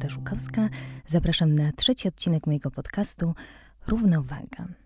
Elżbieta 0.00 0.08
Żukowska. 0.08 0.68
Zapraszam 1.06 1.54
na 1.54 1.72
trzeci 1.72 2.08
odcinek 2.08 2.46
mojego 2.46 2.70
podcastu 2.70 3.34
Równowaga. 3.86 4.79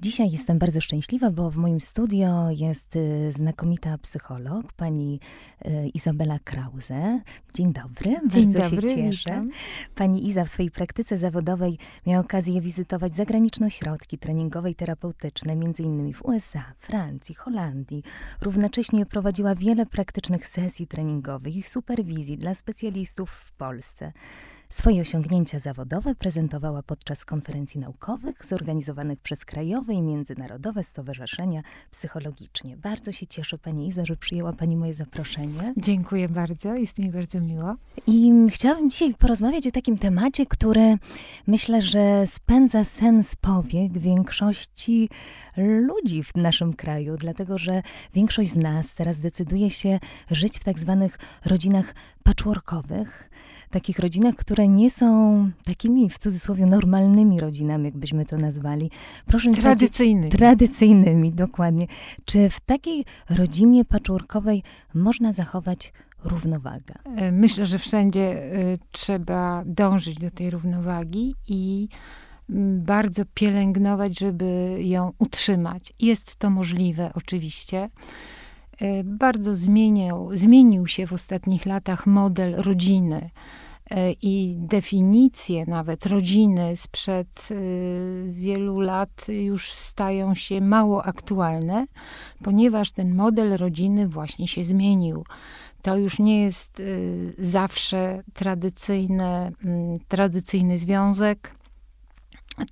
Dzisiaj 0.00 0.30
jestem 0.30 0.58
bardzo 0.58 0.80
szczęśliwa, 0.80 1.30
bo 1.30 1.50
w 1.50 1.56
moim 1.56 1.80
studio 1.80 2.50
jest 2.50 2.96
y, 2.96 3.32
znakomita 3.32 3.98
psycholog, 3.98 4.72
pani 4.72 5.20
y, 5.66 5.88
Izabela 5.94 6.38
Krause. 6.38 7.20
Dzień 7.54 7.72
dobry, 7.72 8.16
Dzień 8.26 8.52
bardzo 8.52 8.70
dobry, 8.70 8.88
się 8.88 8.94
cieszę. 8.94 9.30
witam. 9.30 9.50
Pani 9.94 10.28
Iza 10.28 10.44
w 10.44 10.50
swojej 10.50 10.70
praktyce 10.70 11.18
zawodowej 11.18 11.78
miała 12.06 12.20
okazję 12.24 12.60
wizytować 12.60 13.14
zagraniczne 13.16 13.66
ośrodki 13.66 14.18
treningowe 14.18 14.70
i 14.70 14.74
terapeutyczne, 14.74 15.56
innymi 15.78 16.14
w 16.14 16.24
USA, 16.24 16.64
Francji, 16.78 17.34
Holandii. 17.34 18.02
Równocześnie 18.40 19.06
prowadziła 19.06 19.54
wiele 19.54 19.86
praktycznych 19.86 20.48
sesji 20.48 20.86
treningowych 20.86 21.56
i 21.56 21.62
superwizji 21.62 22.38
dla 22.38 22.54
specjalistów 22.54 23.30
w 23.30 23.52
Polsce. 23.52 24.12
Swoje 24.70 25.02
osiągnięcia 25.02 25.58
zawodowe 25.58 26.14
prezentowała 26.14 26.82
podczas 26.82 27.24
konferencji 27.24 27.80
naukowych 27.80 28.46
zorganizowanych 28.46 29.20
przez 29.20 29.44
krajowe 29.44 29.94
i 29.94 30.02
międzynarodowe 30.02 30.84
stowarzyszenia 30.84 31.62
psychologicznie. 31.90 32.76
Bardzo 32.76 33.12
się 33.12 33.26
cieszę 33.26 33.58
Pani 33.58 33.86
Iza, 33.86 34.04
że 34.04 34.16
przyjęła 34.16 34.52
Pani 34.52 34.76
moje 34.76 34.94
zaproszenie. 34.94 35.74
Dziękuję 35.76 36.28
bardzo, 36.28 36.74
jest 36.74 36.98
mi 36.98 37.10
bardzo 37.10 37.40
miło. 37.40 37.74
I 38.06 38.32
chciałabym 38.50 38.90
dzisiaj 38.90 39.14
porozmawiać 39.14 39.66
o 39.66 39.70
takim 39.70 39.98
temacie, 39.98 40.46
który 40.46 40.96
myślę, 41.46 41.82
że 41.82 42.26
spędza 42.26 42.84
sens 42.84 43.36
powiek 43.36 43.98
większości 43.98 45.08
ludzi 45.56 46.22
w 46.22 46.34
naszym 46.34 46.74
kraju, 46.74 47.16
dlatego 47.16 47.58
że 47.58 47.82
większość 48.14 48.50
z 48.50 48.56
nas 48.56 48.94
teraz 48.94 49.18
decyduje 49.18 49.70
się 49.70 49.98
żyć 50.30 50.58
w 50.58 50.64
tak 50.64 50.78
zwanych 50.78 51.18
rodzinach 51.44 51.94
patchworkowych, 52.28 53.30
takich 53.70 53.98
rodzinach, 53.98 54.34
które 54.34 54.68
nie 54.68 54.90
są 54.90 55.50
takimi 55.64 56.10
w 56.10 56.18
cudzysłowie 56.18 56.66
normalnymi 56.66 57.40
rodzinami, 57.40 57.84
jakbyśmy 57.84 58.24
to 58.26 58.36
nazwali. 58.36 58.90
Proszę 59.26 59.48
mi 59.48 59.54
powiedzieć, 59.54 59.78
Tradycyjny. 59.78 60.28
tradycyjnymi, 60.28 61.32
dokładnie. 61.32 61.86
Czy 62.24 62.50
w 62.50 62.60
takiej 62.60 63.04
rodzinie 63.30 63.84
patchworkowej 63.84 64.62
można 64.94 65.32
zachować 65.32 65.92
równowagę? 66.24 66.94
E, 67.16 67.32
Myślę, 67.32 67.66
że 67.66 67.78
wszędzie 67.78 68.42
e, 68.42 68.78
trzeba 68.92 69.62
dążyć 69.66 70.18
do 70.18 70.30
tej 70.30 70.50
równowagi 70.50 71.34
i 71.48 71.88
mm, 72.50 72.82
bardzo 72.82 73.22
pielęgnować, 73.34 74.18
żeby 74.18 74.78
ją 74.80 75.12
utrzymać. 75.18 75.92
Jest 76.00 76.36
to 76.36 76.50
możliwe, 76.50 77.10
oczywiście. 77.14 77.88
E, 78.80 79.04
Bardzo 79.04 79.54
zmieniał, 79.54 80.30
zmienił 80.34 80.86
się 80.86 81.06
w 81.06 81.12
ostatnich 81.12 81.66
latach 81.66 82.06
model 82.06 82.54
rodziny 82.56 83.30
e, 83.90 84.12
i 84.12 84.56
definicje 84.58 85.64
nawet 85.66 86.06
rodziny 86.06 86.76
sprzed 86.76 87.48
e, 87.50 87.54
wielu 88.30 88.80
lat 88.80 89.26
już 89.28 89.72
stają 89.72 90.34
się 90.34 90.60
mało 90.60 91.04
aktualne, 91.04 91.86
ponieważ 92.42 92.92
ten 92.92 93.14
model 93.14 93.56
rodziny 93.56 94.08
właśnie 94.08 94.48
się 94.48 94.64
zmienił. 94.64 95.24
To 95.82 95.96
już 95.96 96.18
nie 96.18 96.42
jest 96.42 96.80
y, 96.80 97.34
zawsze 97.38 98.22
tradycyjne, 98.34 99.52
mm, 99.64 99.98
tradycyjny 100.08 100.78
związek, 100.78 101.54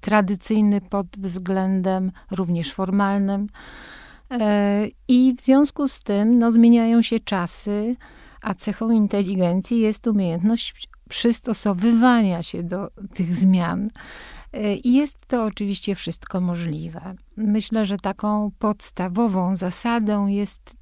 tradycyjny 0.00 0.80
pod 0.80 1.06
względem 1.18 2.12
również 2.30 2.72
formalnym. 2.72 3.46
E, 4.30 4.88
I 5.08 5.34
w 5.38 5.40
związku 5.40 5.88
z 5.88 6.00
tym 6.00 6.38
no, 6.38 6.52
zmieniają 6.52 7.02
się 7.02 7.20
czasy, 7.20 7.96
a 8.42 8.54
cechą 8.54 8.90
inteligencji 8.90 9.80
jest 9.80 10.06
umiejętność 10.06 10.88
przystosowywania 11.08 12.42
się 12.42 12.62
do 12.62 12.90
tych 13.14 13.34
zmian. 13.34 13.90
E, 14.52 14.74
I 14.74 14.92
jest 14.92 15.18
to 15.26 15.44
oczywiście 15.44 15.94
wszystko 15.94 16.40
możliwe. 16.40 17.14
Myślę, 17.36 17.86
że 17.86 17.96
taką 17.96 18.50
podstawową 18.58 19.56
zasadą 19.56 20.26
jest 20.26 20.76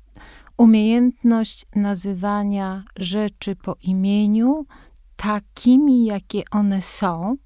umiejętność 0.56 1.66
nazywania 1.77 2.84
rzeczy 2.97 3.56
po 3.56 3.77
imieniu, 3.83 4.66
takimi, 5.16 6.04
jakie 6.04 6.43
one 6.50 6.83
są, 6.83 7.37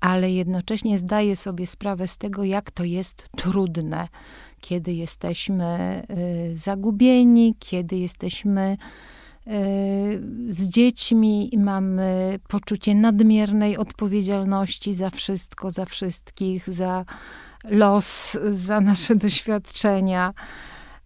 ale 0.00 0.30
jednocześnie 0.30 0.98
zdaję 0.98 1.36
sobie 1.36 1.66
sprawę 1.66 2.08
z 2.08 2.18
tego, 2.18 2.44
jak 2.44 2.70
to 2.70 2.84
jest 2.84 3.28
trudne, 3.36 4.08
kiedy 4.60 4.92
jesteśmy 4.92 6.02
y, 6.52 6.58
zagubieni, 6.58 7.54
kiedy 7.58 7.96
jesteśmy 7.96 8.76
y, 9.46 9.50
z 10.50 10.68
dziećmi 10.68 11.54
i 11.54 11.58
mamy 11.58 12.38
poczucie 12.48 12.94
nadmiernej 12.94 13.76
odpowiedzialności 13.76 14.94
za 14.94 15.10
wszystko, 15.10 15.70
za 15.70 15.84
wszystkich, 15.84 16.70
za 16.70 17.04
los, 17.64 18.38
za 18.50 18.80
nasze 18.80 19.16
doświadczenia. 19.26 20.34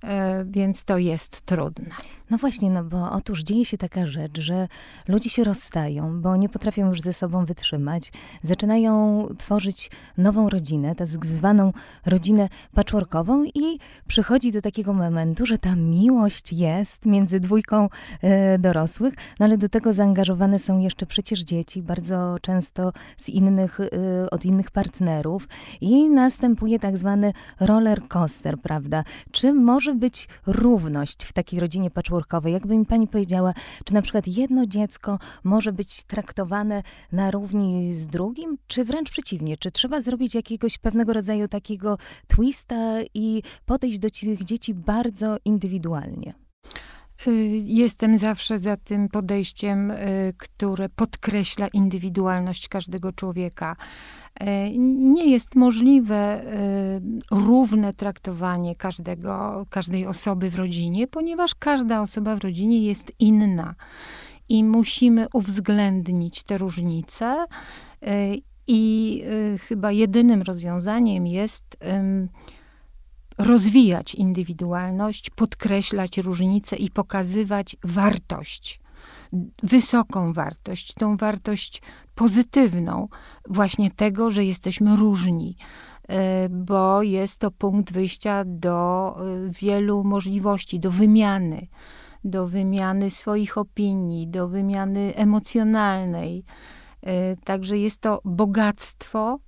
E, 0.05 0.45
Więc 0.45 0.85
to 0.85 0.99
jest 0.99 1.41
trudne. 1.41 1.91
No 2.31 2.39
właśnie, 2.39 2.71
no 2.71 2.85
bo 2.85 3.11
otóż 3.11 3.43
dzieje 3.43 3.65
się 3.65 3.79
taka 3.79 4.07
rzecz, 4.07 4.41
że 4.41 4.69
ludzie 5.09 5.31
się 5.31 5.45
rozstają, 5.45 6.21
bo 6.21 6.37
nie 6.37 6.49
potrafią 6.49 6.89
już 6.89 7.01
ze 7.01 7.13
sobą 7.13 7.45
wytrzymać, 7.45 8.13
zaczynają 8.43 9.27
tworzyć 9.39 9.91
nową 10.19 10.49
rodzinę, 10.49 10.95
tak 10.95 11.27
zwaną 11.27 11.73
rodzinę 12.07 12.49
patchworkową 12.75 13.45
i 13.45 13.79
przychodzi 14.07 14.53
do 14.53 14.63
takiego 14.63 14.93
momentu, 14.93 15.47
że 15.47 15.59
ta 15.59 15.77
miłość 15.77 16.53
jest 16.53 17.07
między 17.07 17.41
dwójką 17.41 17.89
e, 18.23 18.59
dorosłych, 18.59 19.15
no 19.41 19.47
ale 19.47 19.59
do 19.59 19.69
tego 19.69 19.93
zaangażowane 19.93 20.59
są 20.59 20.79
jeszcze 20.79 21.07
przecież 21.07 21.41
dzieci, 21.41 21.83
bardzo 21.83 22.37
często 22.41 22.93
z 23.19 23.29
innych, 23.29 23.81
e, 23.81 24.31
od 24.31 24.45
innych 24.45 24.71
partnerów 24.71 25.49
i 25.81 26.11
następuje 26.11 26.79
tak 26.79 26.99
zwany 26.99 27.33
roller 27.61 28.09
coaster, 28.09 28.59
prawda? 28.61 29.05
Czy 29.31 29.53
może 29.53 29.95
być 29.95 30.29
równość 30.47 31.25
w 31.25 31.33
takiej 31.33 31.61
rodzinie 31.61 31.91
patchworkowej? 31.91 32.15
Jakby 32.45 32.79
mi 32.79 32.87
pani 32.87 33.09
powiedziała, 33.09 33.55
czy 33.85 33.95
na 33.95 34.03
przykład 34.03 34.27
jedno 34.27 34.67
dziecko 34.67 35.19
może 35.45 35.73
być 35.73 36.03
traktowane 36.03 36.83
na 37.13 37.31
równi 37.31 37.95
z 37.95 38.07
drugim, 38.07 38.59
czy 38.67 38.85
wręcz 38.85 39.11
przeciwnie? 39.11 39.57
Czy 39.57 39.71
trzeba 39.71 40.01
zrobić 40.01 40.35
jakiegoś 40.35 40.79
pewnego 40.79 41.13
rodzaju 41.13 41.49
takiego 41.49 41.99
twista 42.29 43.03
i 43.15 43.43
podejść 43.67 43.99
do 43.99 44.09
tych 44.11 44.45
dzieci 44.45 44.75
bardzo 44.75 45.37
indywidualnie? 45.45 46.35
Y, 47.27 47.61
Jestem 47.65 48.19
zawsze 48.19 48.59
za 48.59 48.77
tym 48.77 49.09
podejściem, 49.09 49.91
y, 49.91 50.35
które 50.39 50.89
podkreśla 50.89 51.69
indywidualność 51.69 52.69
każdego 52.69 53.13
człowieka. 53.13 53.77
E, 54.41 54.71
Nie 54.89 55.31
jest 55.31 55.55
możliwe 55.55 56.43
y, 56.43 57.01
równe 57.31 57.93
traktowanie 57.93 58.75
każdego, 58.77 59.67
każdej 59.71 60.07
osoby 60.07 60.51
w 60.51 60.55
rodzinie, 60.55 61.07
ponieważ 61.07 61.55
każda 61.55 62.01
osoba 62.03 62.37
w 62.37 62.43
rodzinie 62.45 62.85
jest 62.87 63.13
inna 63.19 63.75
i 64.49 64.65
musimy 64.65 65.27
uwzględnić 65.33 66.43
te 66.43 66.59
różnice. 66.59 67.45
Y, 68.03 68.43
I 68.67 69.23
y, 69.55 69.59
chyba 69.59 69.93
jedynym 69.93 70.43
rozwiązaniem 70.43 71.27
jest 71.27 71.77
rozwijać 73.39 74.15
indywidualność, 74.15 75.31
podkreślać 75.31 76.19
różnice 76.19 76.77
i 76.77 76.91
pokazywać 76.91 77.77
wartość, 77.85 78.81
wysoką 79.63 80.33
wartość, 80.33 80.95
tą 80.95 81.17
wartość 81.17 81.83
pozytywną, 82.15 83.09
właśnie 83.49 83.91
tego, 83.91 84.31
że 84.31 84.45
jesteśmy 84.45 84.97
różni, 84.97 85.57
e, 86.09 86.49
bo 86.49 87.03
jest 87.03 87.39
to 87.39 87.51
punkt 87.51 87.93
wyjścia 87.93 88.45
do 88.47 89.17
e, 89.19 89.51
wielu 89.51 90.05
możliwości, 90.05 90.81
do 90.81 90.91
wymiany, 90.91 91.67
do 92.25 92.49
wymiany 92.49 93.11
swoich 93.11 93.59
opinii, 93.59 94.29
do 94.29 94.49
wymiany 94.49 95.13
emocjonalnej. 95.17 96.45
E, 97.03 97.37
Także 97.37 97.79
jest 97.79 98.01
to 98.01 98.21
bogactwo, 98.25 99.39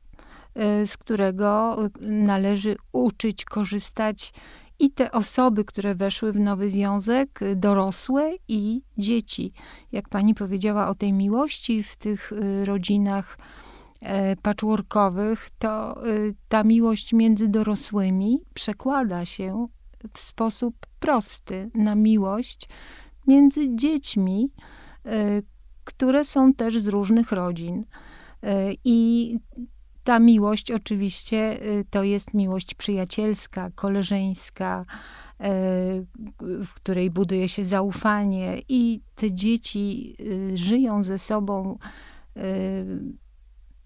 z 0.87 0.97
którego 0.97 1.79
e, 1.85 1.91
należy 2.07 2.77
uczyć, 2.93 3.45
korzystać 3.45 4.33
i 4.79 4.91
te 4.91 5.13
osoby, 5.13 5.65
które 5.65 5.95
weszły 5.95 6.33
w 6.33 6.41
nowy 6.41 6.71
związek, 6.71 7.43
e, 7.43 7.57
dorosłe 7.57 8.33
i 8.49 8.83
dzieci. 8.99 9.53
Jak 9.93 10.09
pani 10.09 10.35
powiedziała 10.35 10.89
o 10.89 10.95
tej 10.95 11.13
miłości 11.13 11.83
w 11.83 11.97
tych 11.97 12.33
rodzinach 12.65 13.39
e, 14.01 14.37
patchworkowych, 14.37 15.51
to 15.59 16.03
ta 16.49 16.65
miłość 16.65 17.13
między 17.13 17.49
dorosłymi 17.49 18.39
przekłada 18.55 19.25
się 19.25 19.67
w 20.15 20.21
sposób 20.21 20.75
prosty 21.01 21.71
na 21.75 21.95
miłość 21.95 22.69
między 23.27 23.77
dziećmi, 23.77 24.51
które 25.85 26.25
są 26.25 26.55
też 26.55 26.79
z 26.79 26.89
różnych 26.89 27.33
rodzin. 27.33 27.85
I 28.85 29.39
ta 30.07 30.19
miłość 30.19 30.71
oczywiście 30.71 31.63
y, 31.63 31.85
to 31.91 32.03
jest 32.03 32.35
miłość 32.35 32.75
przyjacielska, 32.75 33.71
koleżeńska, 33.75 34.85
w 36.41 36.75
której 36.75 37.11
buduje 37.11 37.49
się 37.49 37.65
zaufanie 37.65 38.63
i 38.69 39.01
te 39.15 39.33
dzieci 39.33 40.17
żyją 40.55 41.03
ze 41.03 41.19
sobą 41.19 41.79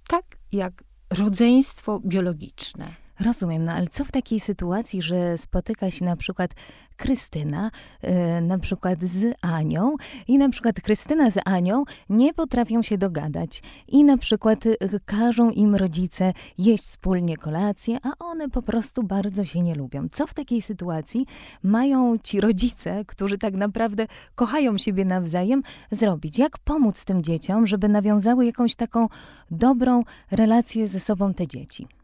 tak 0.09 0.25
jak 0.53 0.85
rodzeństwo 1.11 2.01
biologiczne. 2.05 3.00
Rozumiem, 3.25 3.65
no 3.65 3.73
ale 3.73 3.89
co 3.89 4.05
w 4.05 4.13
takiej 4.13 4.41
sytuacji, 4.41 5.03
że 5.03 5.39
spotyka 5.39 5.91
się 5.91 6.05
na 6.05 6.17
przykład 6.17 6.51
Krystyna, 6.97 7.71
yy, 8.03 8.41
na 8.41 8.59
przykład 8.59 8.99
z 9.03 9.37
Anią 9.43 9.97
i 10.29 10.39
na 10.39 10.49
przykład 10.49 10.81
Krystyna 10.81 11.31
z 11.31 11.39
Anią 11.45 11.85
nie 12.11 12.35
potrafią 12.35 12.83
się 12.83 12.99
dogadać 12.99 13.63
i 13.89 14.05
na 14.05 14.19
przykład 14.19 14.65
yy, 14.65 14.77
każą 15.05 15.51
im 15.51 15.77
rodzice 15.77 16.33
jeść 16.59 16.85
wspólnie 16.85 17.37
kolację, 17.37 17.99
a 18.03 18.25
one 18.25 18.49
po 18.49 18.63
prostu 18.63 19.03
bardzo 19.03 19.45
się 19.45 19.63
nie 19.63 19.75
lubią. 19.75 20.09
Co 20.13 20.27
w 20.27 20.35
takiej 20.35 20.63
sytuacji 20.63 21.27
mają 21.63 22.19
ci 22.19 22.41
rodzice, 22.41 23.05
którzy 23.05 23.39
tak 23.39 23.55
naprawdę 23.55 24.07
kochają 24.35 24.79
siebie 24.79 25.05
nawzajem, 25.05 25.63
zrobić? 25.91 26.39
Jak 26.39 26.59
pomóc 26.59 27.05
tym 27.05 27.23
dzieciom, 27.23 27.67
żeby 27.67 27.89
nawiązały 27.89 28.47
jakąś 28.47 28.75
taką 28.75 29.09
dobrą 29.51 30.05
relację 30.31 30.89
ze 30.89 31.01
sobą 31.01 31.35
te 31.35 31.47
dzieci? 31.47 32.00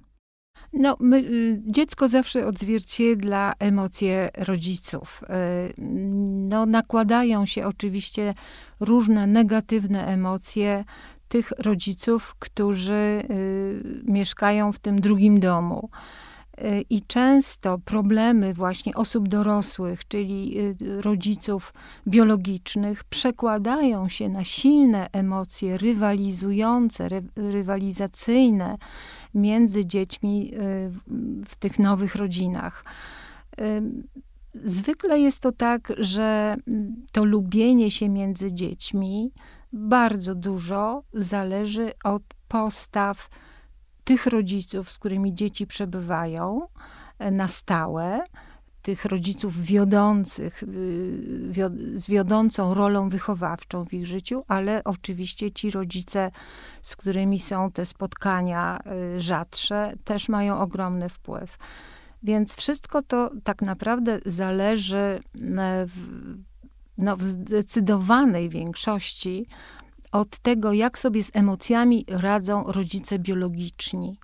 No, 0.72 0.96
my, 1.00 1.18
y, 1.18 1.62
dziecko 1.66 2.08
zawsze 2.08 2.46
odzwierciedla 2.46 3.54
emocje 3.58 4.30
rodziców. 4.38 5.22
Y, 5.22 5.74
no, 6.48 6.66
nakładają 6.66 7.46
się 7.46 7.66
oczywiście 7.66 8.34
różne 8.80 9.26
negatywne 9.26 10.06
emocje 10.06 10.84
tych 11.28 11.50
rodziców, 11.58 12.34
którzy 12.38 13.22
y, 13.30 14.02
mieszkają 14.04 14.72
w 14.72 14.78
tym 14.78 15.00
drugim 15.00 15.40
domu. 15.40 15.88
I 16.90 17.02
często 17.02 17.78
problemy 17.78 18.54
właśnie 18.54 18.94
osób 18.94 19.28
dorosłych, 19.28 20.08
czyli 20.08 20.56
rodziców 20.80 21.74
biologicznych, 22.06 23.04
przekładają 23.04 24.08
się 24.08 24.28
na 24.28 24.44
silne 24.44 25.08
emocje 25.12 25.78
rywalizujące, 25.78 27.08
rywalizacyjne 27.36 28.78
między 29.34 29.86
dziećmi 29.86 30.54
y, 30.54 30.58
w 31.46 31.56
tych 31.58 31.78
nowych 31.78 32.14
rodzinach. 32.14 32.84
Y, 33.60 33.82
zwykle 34.64 35.20
jest 35.20 35.40
to 35.40 35.52
tak, 35.52 35.92
że 35.98 36.56
to 37.12 37.24
lubienie 37.24 37.90
się 37.90 38.08
między 38.08 38.52
dziećmi 38.52 39.32
bardzo 39.72 40.34
dużo 40.34 41.02
zależy 41.12 41.92
od 42.04 42.22
postaw 42.48 43.28
tych 44.06 44.26
rodziców, 44.26 44.92
z 44.92 44.98
którymi 44.98 45.34
dzieci 45.34 45.66
przebywają 45.66 46.66
e, 47.18 47.30
na 47.30 47.48
stałe, 47.48 48.22
tych 48.82 49.04
rodziców 49.04 49.62
wiodących, 49.62 50.62
y, 50.62 50.66
z 51.94 52.06
wiodącą 52.06 52.74
rolą 52.74 53.08
wychowawczą 53.08 53.84
w 53.84 53.92
ich 53.92 54.06
życiu, 54.06 54.44
ale 54.48 54.84
oczywiście 54.84 55.52
ci 55.52 55.70
rodzice, 55.70 56.30
z 56.82 56.96
którymi 56.96 57.38
są 57.38 57.72
te 57.72 57.86
spotkania 57.86 58.78
y, 59.16 59.20
rzadsze, 59.20 59.92
też 60.04 60.28
mają 60.28 60.58
ogromny 60.58 61.08
wpływ. 61.08 61.58
Więc 62.22 62.54
wszystko 62.54 63.02
to 63.02 63.30
tak 63.44 63.62
naprawdę 63.62 64.20
zależy 64.26 64.96
e, 64.96 65.18
w, 65.86 65.96
no, 66.98 67.16
w 67.16 67.22
zdecydowanej 67.22 68.48
większości 68.48 69.46
od 70.16 70.38
tego, 70.38 70.72
jak 70.72 70.98
sobie 70.98 71.24
z 71.24 71.30
emocjami 71.34 72.04
radzą 72.08 72.64
rodzice 72.66 73.18
biologiczni, 73.18 74.18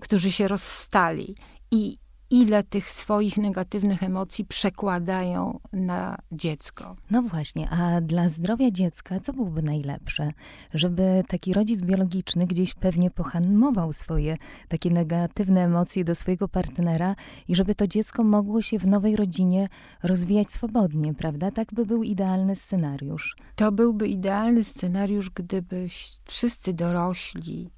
którzy 0.00 0.32
się 0.32 0.48
rozstali. 0.48 1.34
I 1.70 1.98
ile 2.32 2.62
tych 2.62 2.90
swoich 2.90 3.36
negatywnych 3.38 4.02
emocji 4.02 4.44
przekładają 4.44 5.60
na 5.72 6.18
dziecko. 6.32 6.96
No 7.10 7.22
właśnie, 7.22 7.70
a 7.70 8.00
dla 8.00 8.28
zdrowia 8.28 8.70
dziecka 8.70 9.20
co 9.20 9.32
byłoby 9.32 9.62
najlepsze? 9.62 10.32
Żeby 10.74 11.24
taki 11.28 11.54
rodzic 11.54 11.82
biologiczny 11.82 12.46
gdzieś 12.46 12.74
pewnie 12.74 13.10
pohamował 13.10 13.92
swoje 13.92 14.36
takie 14.68 14.90
negatywne 14.90 15.64
emocje 15.64 16.04
do 16.04 16.14
swojego 16.14 16.48
partnera 16.48 17.16
i 17.48 17.56
żeby 17.56 17.74
to 17.74 17.86
dziecko 17.86 18.24
mogło 18.24 18.62
się 18.62 18.78
w 18.78 18.86
nowej 18.86 19.16
rodzinie 19.16 19.68
rozwijać 20.02 20.52
swobodnie, 20.52 21.14
prawda? 21.14 21.50
Tak 21.50 21.74
by 21.74 21.86
był 21.86 22.02
idealny 22.02 22.56
scenariusz. 22.56 23.36
To 23.56 23.72
byłby 23.72 24.08
idealny 24.08 24.64
scenariusz, 24.64 25.30
gdyby 25.30 25.88
wszyscy 26.24 26.72
dorośli 26.72 27.70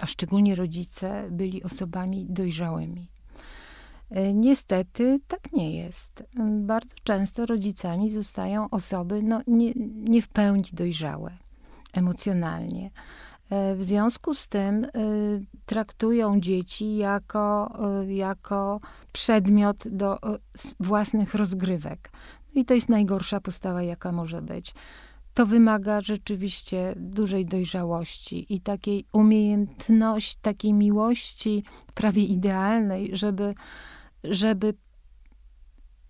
a 0.00 0.06
szczególnie 0.06 0.54
rodzice, 0.54 1.28
byli 1.30 1.62
osobami 1.62 2.26
dojrzałymi. 2.28 3.08
Y, 4.16 4.32
niestety 4.34 5.20
tak 5.28 5.52
nie 5.52 5.76
jest. 5.76 6.22
Bardzo 6.60 6.94
często 7.04 7.46
rodzicami 7.46 8.10
zostają 8.10 8.70
osoby 8.70 9.22
no, 9.22 9.40
nie, 9.46 9.72
nie 9.94 10.22
w 10.22 10.28
pełni 10.28 10.64
dojrzałe 10.72 11.32
emocjonalnie. 11.92 12.90
W 13.50 13.84
związku 13.84 14.34
z 14.34 14.48
tym 14.48 14.86
traktują 15.66 16.40
dzieci 16.40 16.96
jako, 16.96 17.78
jako 18.08 18.80
przedmiot 19.12 19.88
do 19.88 20.18
własnych 20.80 21.34
rozgrywek. 21.34 22.10
No 22.54 22.60
I 22.60 22.64
to 22.64 22.74
jest 22.74 22.88
najgorsza 22.88 23.40
postawa, 23.40 23.82
jaka 23.82 24.12
może 24.12 24.42
być 24.42 24.74
to 25.38 25.46
wymaga 25.46 26.00
rzeczywiście 26.00 26.94
dużej 26.96 27.46
dojrzałości 27.46 28.54
i 28.54 28.60
takiej 28.60 29.04
umiejętności, 29.12 30.36
takiej 30.42 30.72
miłości 30.72 31.64
prawie 31.94 32.24
idealnej, 32.24 33.10
żeby, 33.12 33.54
żeby 34.24 34.74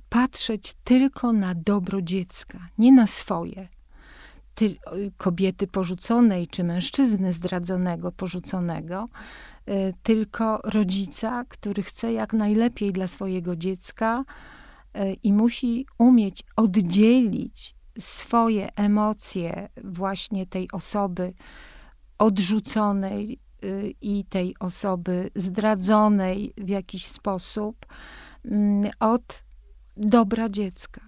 patrzeć 0.08 0.74
tylko 0.84 1.32
na 1.32 1.54
dobro 1.54 2.02
dziecka, 2.02 2.58
nie 2.78 2.92
na 2.92 3.06
swoje. 3.06 3.68
Ty, 4.54 4.76
kobiety 5.16 5.66
porzuconej, 5.66 6.48
czy 6.48 6.64
mężczyzny 6.64 7.32
zdradzonego, 7.32 8.12
porzuconego, 8.12 9.08
y, 9.68 9.94
tylko 10.02 10.60
rodzica, 10.64 11.44
który 11.48 11.82
chce 11.82 12.12
jak 12.12 12.32
najlepiej 12.32 12.92
dla 12.92 13.06
swojego 13.06 13.56
dziecka 13.56 14.24
y, 14.96 15.16
i 15.22 15.32
musi 15.32 15.86
umieć 15.98 16.44
oddzielić 16.56 17.77
swoje 17.98 18.68
emocje 18.76 19.68
właśnie 19.84 20.46
tej 20.46 20.68
osoby 20.72 21.32
odrzuconej 22.18 23.38
y, 23.64 23.94
i 24.00 24.24
tej 24.24 24.54
osoby 24.60 25.30
zdradzonej 25.34 26.52
w 26.56 26.68
jakiś 26.68 27.06
sposób 27.06 27.86
mm, 28.44 28.90
od 29.00 29.42
dobra 29.96 30.48
dziecka. 30.48 31.00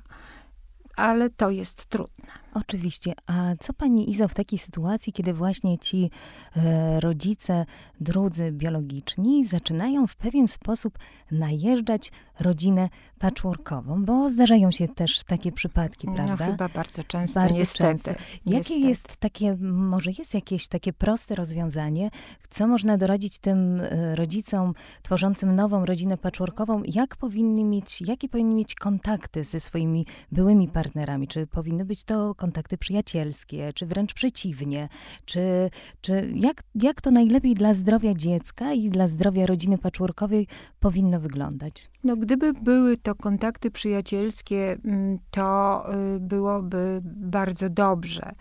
Ale 0.97 1.31
to 1.31 1.50
jest 1.50 1.87
trudne. 1.87 2.33
Oczywiście. 2.54 3.12
A 3.26 3.57
co 3.61 3.73
pani 3.73 4.11
Izo 4.11 4.28
w 4.28 4.35
takiej 4.35 4.59
sytuacji, 4.59 5.12
kiedy 5.12 5.35
właśnie 5.35 5.78
ci 5.78 6.11
e, 6.57 7.00
rodzice, 7.00 7.66
drudzy 8.00 8.52
biologiczni 8.52 9.47
zaczynają 9.47 10.07
w 10.07 10.16
pewien 10.16 10.49
sposób 10.49 10.99
najeżdżać 11.30 12.12
rodzinę 12.40 12.88
patchworkową, 13.19 14.04
bo 14.04 14.30
zdarzają 14.30 14.71
się 14.71 14.88
też 14.88 15.25
takie 15.25 15.52
przypadki, 15.52 16.07
no, 16.07 16.14
prawda? 16.14 16.47
No 16.47 16.52
chyba 16.52 16.69
bardzo 16.69 17.04
często, 17.04 17.40
bardzo 17.40 17.54
niestety. 17.54 17.90
Często. 17.90 18.11
Jakie 18.11 18.57
niestety. 18.57 18.80
jest 18.80 19.16
takie, 19.16 19.57
może 19.61 20.11
jest 20.19 20.35
jakieś 20.35 20.69
takie 20.69 20.92
proste 20.92 21.35
rozwiązanie, 21.35 22.11
co 22.50 22.66
można 22.66 22.99
doradzić 22.99 23.38
tym 23.38 23.80
e, 23.80 24.16
rodzicom 24.16 24.75
tworzącym 25.02 25.54
nową 25.54 25.87
rodzinę 25.87 26.16
patchworkową, 26.16 26.83
jak 26.87 27.16
powinni 27.16 27.64
mieć, 27.64 28.00
jakie 28.00 28.28
powinni 28.28 28.54
mieć 28.54 28.75
kontakty 28.75 29.45
ze 29.45 29.61
swoimi 29.61 30.07
byłymi 30.33 30.69
partnerami? 30.69 31.28
Czy 31.28 31.47
powinny 31.47 31.85
być 31.85 32.04
to 32.04 32.35
kontakty 32.40 32.78
przyjacielskie, 32.78 33.73
czy 33.73 33.87
wręcz 33.87 34.14
przeciwnie? 34.14 34.88
Czy, 35.25 35.70
czy 36.00 36.32
jak, 36.35 36.62
jak 36.75 37.00
to 37.00 37.11
najlepiej 37.11 37.54
dla 37.54 37.75
zdrowia 37.75 38.14
dziecka 38.14 38.73
i 38.73 38.90
dla 38.90 39.09
zdrowia 39.09 39.47
rodziny 39.47 39.78
patchworkowej 39.78 40.47
powinno 40.80 41.20
wyglądać? 41.20 41.90
No, 42.04 42.16
gdyby 42.16 42.52
były 42.52 42.97
to 42.97 43.14
kontakty 43.14 43.70
przyjacielskie, 43.70 44.78
mm, 44.85 45.18
to 45.30 45.85
y, 46.16 46.20
byłoby 46.20 47.00
bardzo 47.04 47.70
dobrze. 47.70 48.32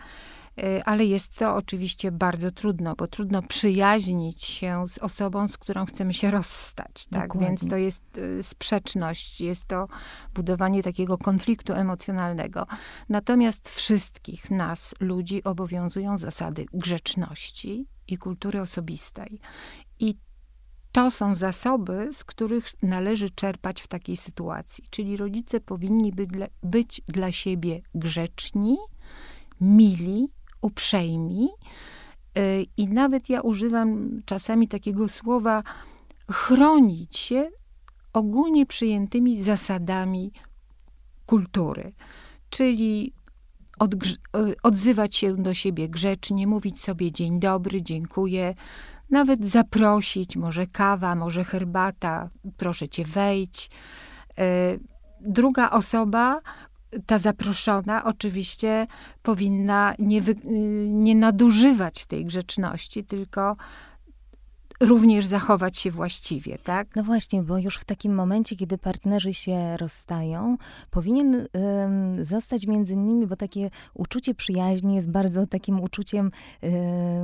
Y, 0.62 0.84
ale 0.84 1.04
jest 1.04 1.34
to 1.34 1.54
oczywiście 1.54 2.12
bardzo 2.12 2.50
trudno, 2.50 2.94
bo 2.96 3.06
trudno 3.06 3.42
przyjaźnić 3.42 4.44
się 4.44 4.88
z 4.88 4.98
osobą, 4.98 5.48
z 5.48 5.58
którą 5.58 5.86
chcemy 5.86 6.14
się 6.14 6.30
rozstać. 6.30 7.06
Tak? 7.06 7.38
Więc 7.38 7.68
to 7.68 7.76
jest 7.76 8.18
y, 8.18 8.42
sprzeczność, 8.42 9.40
jest 9.40 9.64
to 9.64 9.88
budowanie 10.34 10.82
takiego 10.82 11.18
konfliktu 11.18 11.72
emocjonalnego. 11.72 12.66
Natomiast 13.08 13.68
wszystkich 13.68 14.50
nas, 14.50 14.94
ludzi, 15.00 15.44
obowiązują 15.44 16.18
zasady 16.18 16.66
grzeczności 16.74 17.86
i 18.08 18.18
kultury 18.18 18.60
osobistej. 18.60 19.40
I 19.98 20.18
to 20.92 21.10
są 21.10 21.34
zasoby, 21.34 22.08
z 22.12 22.24
których 22.24 22.82
należy 22.82 23.30
czerpać 23.30 23.82
w 23.82 23.88
takiej 23.88 24.16
sytuacji. 24.16 24.84
Czyli 24.90 25.16
rodzice 25.16 25.60
powinni 25.60 26.12
być 26.12 26.28
dla, 26.28 26.46
być 26.62 27.02
dla 27.08 27.32
siebie 27.32 27.80
grzeczni, 27.94 28.76
mili, 29.60 30.28
uprzejmi. 30.60 31.48
Y, 32.38 32.66
I 32.76 32.88
nawet 32.88 33.28
ja 33.30 33.40
używam 33.40 34.20
czasami 34.24 34.68
takiego 34.68 35.08
słowa 35.08 35.62
chronić 36.30 37.18
się 37.18 37.50
ogólnie 38.12 38.66
przyjętymi 38.66 39.42
zasadami 39.42 40.32
kultury, 41.26 41.92
czyli 42.50 43.12
odzywać 44.62 45.16
się 45.16 45.36
do 45.36 45.54
siebie 45.54 45.88
grzecznie, 45.88 46.46
mówić 46.46 46.80
sobie 46.80 47.12
dzień 47.12 47.40
dobry, 47.40 47.82
dziękuję, 47.82 48.54
nawet 49.10 49.46
zaprosić, 49.46 50.36
może 50.36 50.66
kawa, 50.66 51.14
może 51.14 51.44
herbata, 51.44 52.30
proszę 52.56 52.88
cię 52.88 53.04
wejdź. 53.04 53.70
E, 54.38 54.76
druga 55.20 55.70
osoba, 55.70 56.40
ta 57.06 57.18
zaproszona, 57.18 58.04
oczywiście 58.04 58.86
powinna 59.22 59.94
nie, 59.98 60.22
wy, 60.22 60.34
nie 60.86 61.14
nadużywać 61.14 62.06
tej 62.06 62.24
grzeczności, 62.24 63.04
tylko 63.04 63.56
również 64.80 65.26
zachować 65.26 65.78
się 65.78 65.90
właściwie, 65.90 66.58
tak? 66.58 66.96
No 66.96 67.02
właśnie, 67.02 67.42
bo 67.42 67.58
już 67.58 67.76
w 67.76 67.84
takim 67.84 68.14
momencie, 68.14 68.56
kiedy 68.56 68.78
partnerzy 68.78 69.34
się 69.34 69.76
rozstają, 69.76 70.56
powinien 70.90 71.46
zostać 72.20 72.66
między 72.66 72.96
nimi, 72.96 73.26
bo 73.26 73.36
takie 73.36 73.70
uczucie 73.94 74.34
przyjaźni 74.34 74.94
jest 74.94 75.10
bardzo 75.10 75.46
takim 75.46 75.80
uczuciem 75.80 76.30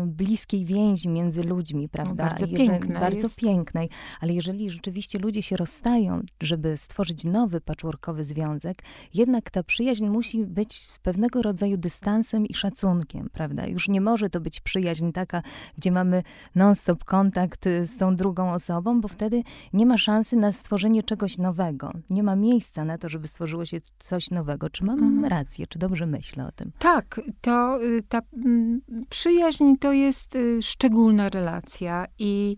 bliskiej 0.07 0.65
więzi 0.65 1.09
między 1.09 1.43
ludźmi, 1.43 1.89
prawda? 1.89 2.25
No, 2.25 2.31
bardzo 2.31 2.49
pięknej. 2.49 3.01
Bardzo 3.01 3.27
jest. 3.27 3.41
pięknej. 3.41 3.89
Ale 4.21 4.33
jeżeli 4.33 4.71
rzeczywiście 4.71 5.19
ludzie 5.19 5.43
się 5.43 5.57
rozstają, 5.57 6.23
żeby 6.41 6.77
stworzyć 6.77 7.25
nowy 7.25 7.61
patchworkowy 7.61 8.25
związek, 8.25 8.77
jednak 9.15 9.51
ta 9.51 9.63
przyjaźń 9.63 10.07
musi 10.07 10.47
być 10.47 10.83
z 10.83 10.99
pewnego 10.99 11.43
rodzaju 11.43 11.77
dystansem 11.77 12.47
i 12.47 12.55
szacunkiem, 12.55 13.29
prawda? 13.33 13.67
Już 13.67 13.89
nie 13.89 14.01
może 14.01 14.31
to 14.31 14.41
być 14.41 14.61
przyjaźń 14.61 15.13
taka, 15.13 15.43
gdzie 15.79 15.93
mamy 15.93 16.23
non-stop 16.55 17.05
kontakt, 17.05 17.46
kontakt 17.47 17.67
y, 17.67 17.87
z 17.87 17.97
tą 17.97 18.17
drugą 18.17 18.53
osobą, 18.53 19.01
bo 19.01 19.09
wtedy 19.09 19.43
nie 19.73 19.87
ma 19.87 19.99
szansy 19.99 20.37
na 20.37 20.53
stworzenie 20.53 21.03
czegoś 21.03 21.39
nowego. 21.39 21.93
Nie 22.11 22.23
ma 22.23 22.37
miejsca 22.37 22.85
na 22.85 22.99
to, 22.99 23.09
żeby 23.09 23.29
stworzyło 23.29 23.65
się 23.65 23.81
coś 23.99 24.31
nowego. 24.31 24.71
Czy 24.71 24.85
mam 24.85 24.99
mhm. 24.99 25.25
rację? 25.25 25.67
Czy 25.67 25.79
dobrze 25.79 26.07
myślę 26.07 26.47
o 26.47 26.53
tym? 26.53 26.73
Tak, 26.79 27.21
to 27.41 27.83
y, 27.83 28.03
ta 28.09 28.21
mm, 28.45 28.81
przyjaźń 29.09 29.75
to 29.81 29.93
jest 29.93 30.35
y, 30.37 30.63
szczególna 30.63 31.29
relacja 31.29 32.07
i 32.19 32.57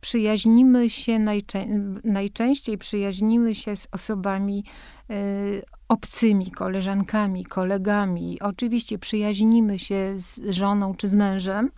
przyjaźnimy 0.00 0.90
się 0.90 1.18
najczę 1.18 1.66
najczęściej 2.04 2.78
przyjaźnimy 2.78 3.54
się 3.54 3.76
z 3.76 3.88
osobami 3.92 4.64
y, 5.10 5.62
obcymi, 5.88 6.50
koleżankami, 6.50 7.44
kolegami. 7.44 8.40
Oczywiście 8.40 8.98
przyjaźnimy 8.98 9.78
się 9.78 10.12
z 10.16 10.50
żoną 10.50 10.94
czy 10.94 11.08
z 11.08 11.14
mężem, 11.14 11.70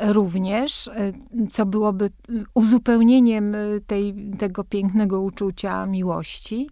również, 0.00 0.88
e, 0.88 1.12
co 1.50 1.66
byłoby 1.66 2.10
uzupełnieniem 2.54 3.54
e, 3.54 3.58
tej, 3.86 4.14
tego 4.38 4.64
pięknego 4.64 5.20
uczucia 5.20 5.86
miłości. 5.86 6.70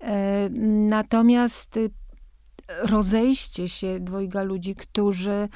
E, 0.00 0.48
natomiast 0.88 1.78
rozejście 2.82 3.68
się 3.68 4.00
dwojga 4.00 4.42
ludzi, 4.42 4.74
którzy 4.74 5.48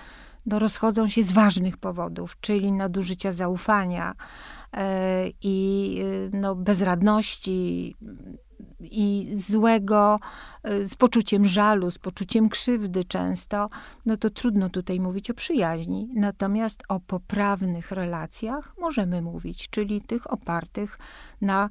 no, 0.47 0.59
rozchodzą 0.59 1.09
się 1.09 1.23
z 1.23 1.33
ważnych 1.33 1.77
powodów, 1.77 2.37
czyli 2.41 2.73
nadużycia 2.73 3.33
zaufania 3.33 4.15
i 5.43 5.97
no, 6.33 6.55
bezradności, 6.55 7.97
i 8.81 9.31
złego, 9.35 10.19
y, 10.69 10.89
z 10.89 10.95
poczuciem 10.95 11.49
żalu, 11.49 11.91
z 11.91 11.99
poczuciem 11.99 12.49
krzywdy 12.49 13.05
często, 13.05 13.71
no 14.07 14.17
to 14.17 14.31
trudno 14.31 14.71
tutaj 14.71 15.01
mówić 15.01 15.31
o 15.31 15.35
przyjaźni. 15.35 16.11
Natomiast 16.15 16.83
o 16.89 17.01
poprawnych 17.01 17.91
relacjach 17.91 18.75
możemy 18.79 19.23
mówić, 19.23 19.69
czyli 19.71 20.03
tych 20.03 20.33
opartych 20.33 20.99
na 21.41 21.71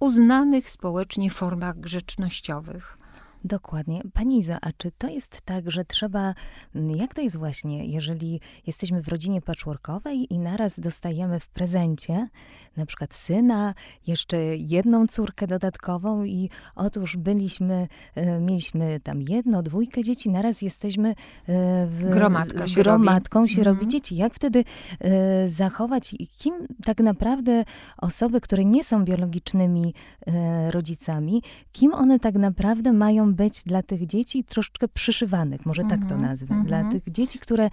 uznanych 0.00 0.70
społecznie 0.70 1.30
formach 1.30 1.80
grzecznościowych. 1.80 2.98
Dokładnie. 3.44 4.02
Pani 4.12 4.38
Iza, 4.38 4.58
a 4.60 4.72
czy 4.72 4.90
to 4.98 5.08
jest 5.08 5.40
tak, 5.44 5.70
że 5.70 5.84
trzeba, 5.84 6.34
mm, 6.74 6.90
jak 6.90 7.14
to 7.14 7.20
jest 7.20 7.36
właśnie, 7.36 7.86
jeżeli 7.86 8.40
jesteśmy 8.66 9.02
w 9.02 9.08
rodzinie 9.08 9.42
patchworkowej 9.42 10.34
i 10.34 10.38
naraz 10.38 10.80
dostajemy 10.80 11.40
w 11.40 11.48
prezencie 11.48 12.28
na 12.76 12.86
przykład 12.86 13.14
syna, 13.14 13.74
jeszcze 14.06 14.36
jedną 14.56 15.06
córkę 15.06 15.46
dodatkową 15.46 16.24
i 16.24 16.50
otóż 16.74 17.16
byliśmy, 17.16 17.88
e, 18.14 18.40
mieliśmy 18.40 19.00
tam 19.00 19.22
jedno, 19.22 19.62
dwójkę 19.62 20.02
dzieci, 20.02 20.30
naraz 20.30 20.62
jesteśmy 20.62 21.08
e, 21.08 21.14
w, 21.86 22.10
Gromadka 22.10 22.68
się 22.68 22.82
gromadką 22.82 23.40
robi. 23.40 23.52
się 23.52 23.60
mhm. 23.60 23.76
robi 23.76 23.88
dzieci. 23.88 24.16
Jak 24.16 24.34
wtedy 24.34 24.64
e, 25.00 25.48
zachować, 25.48 26.14
kim 26.38 26.54
tak 26.84 27.00
naprawdę 27.00 27.64
osoby, 27.98 28.40
które 28.40 28.64
nie 28.64 28.84
są 28.84 29.04
biologicznymi 29.04 29.94
rodzicami, 30.70 31.42
kim 31.72 31.94
one 31.94 32.20
tak 32.20 32.34
naprawdę 32.34 32.92
mają 32.92 33.33
być 33.34 33.64
dla 33.64 33.82
tych 33.82 34.06
dzieci 34.06 34.44
troszeczkę 34.44 34.88
przyszywanych, 34.88 35.66
może 35.66 35.82
tak 35.82 36.00
to 36.00 36.14
mhm, 36.14 36.22
nazwę. 36.22 36.62
Dla 36.66 36.80
mhm. 36.80 37.00
tych 37.00 37.12
dzieci, 37.12 37.38
które, 37.38 37.70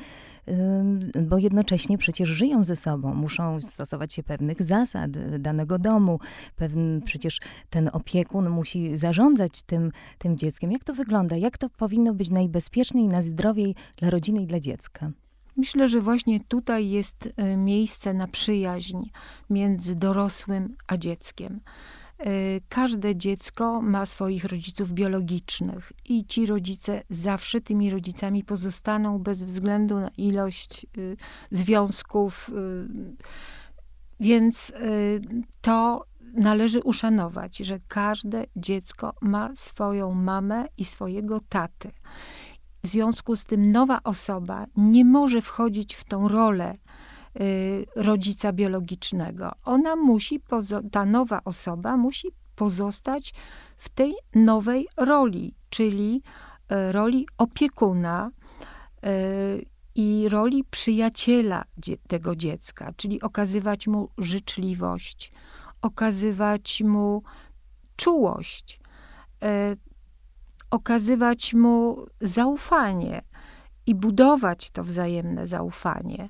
bo 1.24 1.38
jednocześnie 1.38 1.98
przecież 1.98 2.30
żyją 2.30 2.64
ze 2.64 2.76
sobą, 2.76 3.14
muszą 3.14 3.62
stosować 3.62 4.14
się 4.14 4.24
pewnych 4.24 4.64
zasad 4.64 5.12
danego 5.40 5.80
domu, 5.80 6.20
pewien, 6.56 7.02
przecież 7.06 7.40
ten 7.70 7.90
opiekun 7.94 8.50
musi 8.50 8.98
zarządzać 8.98 9.62
tym, 9.62 9.92
tym 10.18 10.38
dzieckiem. 10.38 10.72
Jak 10.72 10.84
to 10.84 10.94
wygląda? 10.94 11.38
Jak 11.38 11.58
to 11.58 11.70
powinno 11.70 12.14
być 12.14 12.30
najbezpieczniej, 12.30 13.08
najzdrowiej 13.08 13.76
dla 13.98 14.10
rodziny 14.10 14.42
i 14.42 14.48
dla 14.48 14.60
dziecka? 14.60 15.12
Myślę, 15.58 15.90
że 15.90 16.02
właśnie 16.02 16.40
tutaj 16.40 16.90
jest 16.90 17.30
e, 17.38 17.58
miejsce 17.58 18.14
na 18.14 18.28
przyjaźń 18.28 18.98
między 19.50 19.96
dorosłym 19.96 20.76
a 20.88 20.98
dzieckiem. 20.98 21.60
Y, 22.28 22.62
każde 22.70 23.16
dziecko 23.16 23.82
ma 23.82 24.06
swoich 24.06 24.46
rodziców 24.46 24.92
biologicznych 24.92 25.92
i 26.06 26.26
ci 26.26 26.46
rodzice 26.46 27.04
zawsze 27.10 27.62
tymi 27.62 27.90
rodzicami 27.90 28.44
pozostaną 28.44 29.20
bez 29.20 29.44
względu 29.44 30.00
na 30.00 30.10
ilość 30.10 30.86
y, 30.98 31.18
związków. 31.52 32.50
Y, 32.50 32.88
więc 34.20 34.74
to 35.62 36.06
należy 36.34 36.82
uszanować, 36.84 37.58
że 37.58 37.80
każde 37.88 38.46
dziecko 38.56 39.14
ma 39.22 39.56
swoją 39.56 40.14
mamę 40.14 40.66
i 40.78 40.86
swojego 40.86 41.40
tatę. 41.50 41.92
W 42.84 42.88
związku 42.88 43.36
z 43.36 43.44
tym 43.44 43.72
nowa 43.72 44.00
osoba 44.04 44.66
nie 44.76 45.06
może 45.06 45.42
wchodzić 45.42 45.96
w 45.96 46.04
tą 46.04 46.28
rolę 46.28 46.74
rodzica 47.96 48.54
biologicznego. 48.54 49.52
Ona 49.66 49.96
musi, 49.96 50.42
ta 50.92 51.06
nowa 51.06 51.42
osoba 51.46 51.98
musi 51.98 52.28
pozostać 52.56 53.34
w 53.78 53.90
tej 53.90 54.14
nowej 54.36 54.88
roli, 54.98 55.56
czyli 55.70 56.22
y, 56.72 56.92
roli 56.92 57.28
opiekuna 57.38 58.32
y, 59.06 59.66
i 59.96 60.26
roli 60.30 60.64
przyjaciela 60.64 61.64
tego 62.08 62.36
dziecka, 62.36 62.94
czyli 62.98 63.22
okazywać 63.22 63.88
mu 63.88 64.10
życzliwość, 64.18 65.32
okazywać 65.82 66.82
mu 66.86 67.24
czułość, 67.96 68.80
okazywać 70.72 71.54
mu 71.54 72.06
zaufanie 72.22 73.22
i 73.86 73.96
budować 73.96 74.72
to 74.72 74.84
wzajemne 74.84 75.48
zaufanie. 75.48 76.30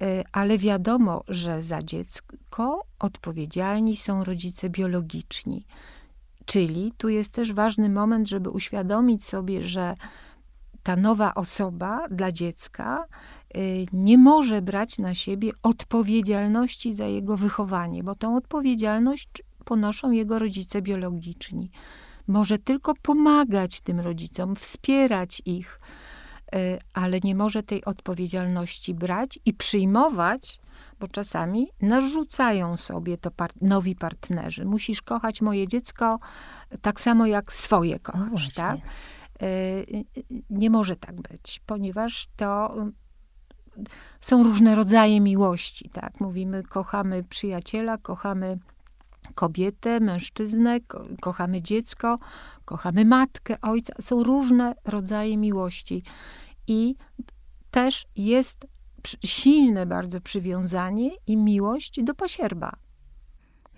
E, 0.00 0.24
ale 0.32 0.58
wiadomo, 0.58 1.24
że 1.28 1.62
za 1.62 1.82
dziecko 1.82 2.86
odpowiedzialni 2.98 3.96
są 3.96 4.24
rodzice 4.24 4.70
biologiczni. 4.70 5.66
Czyli 6.44 6.92
tu 6.98 7.08
jest 7.08 7.32
też 7.32 7.52
ważny 7.52 7.90
moment, 7.90 8.28
żeby 8.28 8.50
uświadomić 8.50 9.24
sobie, 9.24 9.62
że 9.62 9.94
ta 10.82 10.96
nowa 10.96 11.34
osoba 11.34 12.06
dla 12.10 12.32
dziecka 12.32 13.04
e, 13.54 13.58
nie 13.92 14.18
może 14.18 14.62
brać 14.62 14.98
na 14.98 15.14
siebie 15.14 15.52
odpowiedzialności 15.62 16.92
za 16.92 17.06
jego 17.06 17.36
wychowanie, 17.36 18.04
bo 18.04 18.14
tą 18.14 18.36
odpowiedzialność 18.36 19.28
ponoszą 19.64 20.10
jego 20.10 20.38
rodzice 20.38 20.82
biologiczni. 20.82 21.70
Może 22.26 22.58
tylko 22.58 22.94
pomagać 23.02 23.80
tym 23.80 24.00
rodzicom, 24.00 24.56
wspierać 24.56 25.42
ich, 25.44 25.80
ale 26.92 27.20
nie 27.20 27.34
może 27.34 27.62
tej 27.62 27.84
odpowiedzialności 27.84 28.94
brać 28.94 29.38
i 29.44 29.54
przyjmować, 29.54 30.60
bo 31.00 31.08
czasami 31.08 31.68
narzucają 31.82 32.76
sobie 32.76 33.18
to 33.18 33.30
par 33.30 33.50
nowi 33.60 33.96
partnerzy. 33.96 34.64
Musisz 34.64 35.02
kochać 35.02 35.40
moje 35.40 35.68
dziecko 35.68 36.18
tak 36.82 37.00
samo 37.00 37.26
jak 37.26 37.52
swoje 37.52 37.98
kochasz, 37.98 38.54
tak? 38.54 38.76
E, 38.76 39.46
nie 40.50 40.70
może 40.70 40.96
tak 40.96 41.22
być, 41.22 41.60
ponieważ 41.66 42.28
to 42.36 42.74
są 44.20 44.42
różne 44.42 44.74
rodzaje 44.74 45.20
miłości, 45.20 45.90
tak? 45.90 46.20
Mówimy, 46.20 46.62
kochamy 46.62 47.24
przyjaciela, 47.24 47.98
kochamy 47.98 48.58
kobietę, 49.34 50.00
mężczyznę, 50.00 50.80
ko 50.80 51.04
kochamy 51.20 51.62
dziecko, 51.62 52.18
kochamy 52.64 53.04
matkę, 53.04 53.56
ojca. 53.62 53.92
Są 54.00 54.22
różne 54.22 54.74
rodzaje 54.84 55.36
miłości 55.36 56.02
i 56.66 56.94
też 57.70 58.06
jest 58.16 58.66
silne 59.24 59.86
bardzo 59.86 60.20
przywiązanie 60.20 61.10
i 61.26 61.36
miłość 61.36 62.02
do 62.02 62.14
pasierba. 62.14 62.76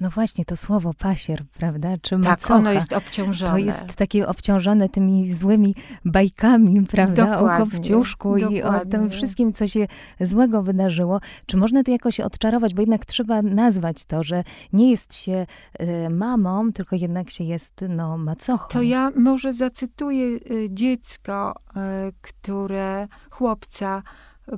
No 0.01 0.11
właśnie, 0.11 0.45
to 0.45 0.57
słowo 0.57 0.95
pasier, 0.95 1.45
prawda? 1.59 1.89
Czy 2.03 2.21
tak, 2.21 2.51
ono 2.51 2.73
jest 2.73 2.93
obciążone. 2.93 3.53
To 3.53 3.59
jest 3.59 3.95
takie 3.97 4.29
obciążone 4.29 4.89
tymi 4.89 5.31
złymi 5.31 5.75
bajkami, 6.05 6.87
prawda? 6.87 7.27
Dokładnie, 7.27 7.65
o 7.65 7.71
Kopciuszku 7.71 8.35
dokładnie. 8.35 8.59
i 8.59 8.63
o 8.63 8.87
tym 8.87 9.11
wszystkim, 9.11 9.53
co 9.53 9.67
się 9.67 9.87
złego 10.21 10.63
wydarzyło. 10.63 11.21
Czy 11.47 11.57
można 11.57 11.83
to 11.83 11.91
jakoś 11.91 12.21
odczarować? 12.21 12.75
Bo 12.75 12.83
jednak 12.83 13.07
trzeba 13.07 13.43
nazwać 13.43 14.05
to, 14.05 14.23
że 14.23 14.45
nie 14.73 14.91
jest 14.91 15.15
się 15.15 15.47
y, 15.81 16.11
mamą, 16.11 16.73
tylko 16.73 16.97
jednak 16.97 17.31
się 17.31 17.45
jest 17.45 17.81
no, 17.89 18.19
macochą. 18.19 18.69
To 18.69 18.83
ja 18.83 19.13
może 19.17 19.55
zacytuję 19.55 20.27
y, 20.27 20.69
dziecko, 20.71 21.55
y, 21.57 21.73
które, 22.21 23.09
chłopca, 23.31 24.03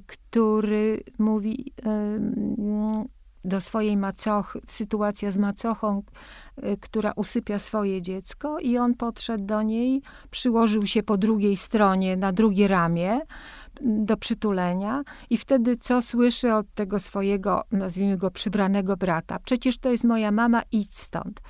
który 0.06 1.02
mówi 1.18 1.72
do 3.48 3.60
swojej 3.60 3.96
macochy, 3.96 4.60
sytuacja 4.66 5.32
z 5.32 5.38
macochą, 5.38 6.02
y, 6.58 6.76
która 6.80 7.12
usypia 7.16 7.58
swoje 7.58 8.02
dziecko 8.02 8.58
i 8.58 8.78
on 8.78 8.94
podszedł 8.94 9.44
do 9.44 9.62
niej, 9.62 10.02
przyłożył 10.30 10.86
się 10.86 11.02
po 11.02 11.18
drugiej 11.18 11.56
stronie, 11.56 12.16
na 12.16 12.32
drugie 12.32 12.68
ramię 12.68 13.10
mm, 13.10 14.04
do 14.04 14.16
przytulenia 14.16 15.02
i 15.30 15.38
wtedy 15.38 15.76
co 15.76 16.02
słyszy 16.02 16.54
od 16.54 16.74
tego 16.74 17.00
swojego, 17.00 17.62
nazwijmy 17.72 18.16
go, 18.16 18.30
przybranego 18.30 18.96
brata? 18.96 19.38
Przecież 19.44 19.78
to 19.78 19.90
jest 19.90 20.04
moja 20.04 20.30
mama, 20.30 20.62
idź 20.72 20.98
stąd. 20.98 21.40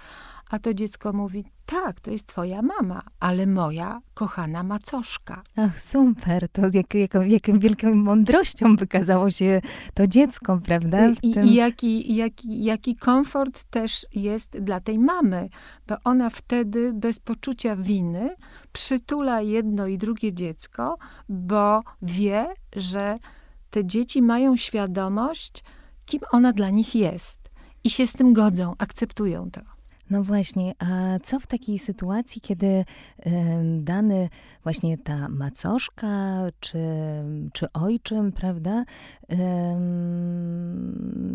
A 0.51 0.59
to 0.59 0.75
dziecko 0.75 1.13
mówi, 1.13 1.45
tak, 1.67 2.01
to 2.01 2.11
jest 2.11 2.27
twoja 2.27 2.63
mama, 2.63 3.03
ale 3.21 3.47
moja 3.47 4.01
kochana 4.15 4.63
macoszka. 4.63 5.43
Ach, 5.57 5.81
super, 5.81 6.49
to 6.49 6.63
jak, 6.73 6.95
jak, 6.95 7.15
jaką 7.27 7.59
wielką 7.59 7.95
mądrością 7.95 8.77
wykazało 8.77 9.31
się 9.31 9.61
to 9.95 10.07
dziecko, 10.07 10.61
prawda? 10.65 11.09
I, 11.23 11.35
tym... 11.35 11.47
i 11.47 11.55
jaki, 11.55 12.17
jaki, 12.17 12.65
jaki 12.65 12.97
komfort 12.97 13.65
też 13.65 14.07
jest 14.15 14.59
dla 14.59 14.81
tej 14.81 14.99
mamy, 14.99 15.49
bo 15.87 15.97
ona 16.05 16.31
wtedy 16.31 16.93
bez 16.93 17.19
poczucia 17.19 17.77
winy 17.77 18.35
przytula 18.73 19.41
jedno 19.41 19.87
i 19.87 19.99
drugie 19.99 20.33
dziecko, 20.33 20.99
bo 21.29 21.83
wie, 22.03 22.47
że 22.77 23.17
te 23.71 23.85
dzieci 23.85 24.23
mają 24.23 24.57
świadomość, 24.57 25.65
kim 26.07 26.21
ona 26.33 26.53
dla 26.53 26.71
nich 26.71 26.95
jest. 26.95 27.41
I 27.85 27.91
się 27.91 28.07
z 28.07 28.13
tym 28.13 28.33
godzą, 28.33 28.75
akceptują 28.79 29.51
to. 29.51 29.78
No 30.11 30.23
właśnie, 30.23 30.75
a 30.79 31.19
co 31.23 31.41
w 31.41 31.47
takiej 31.47 31.79
sytuacji, 31.79 32.41
kiedy 32.41 32.85
dany 33.79 34.29
właśnie 34.63 34.99
ta 34.99 35.29
macoszka 35.29 36.43
czy, 36.61 36.79
czy 37.53 37.73
ojczym, 37.73 38.33
prawda, 38.33 38.85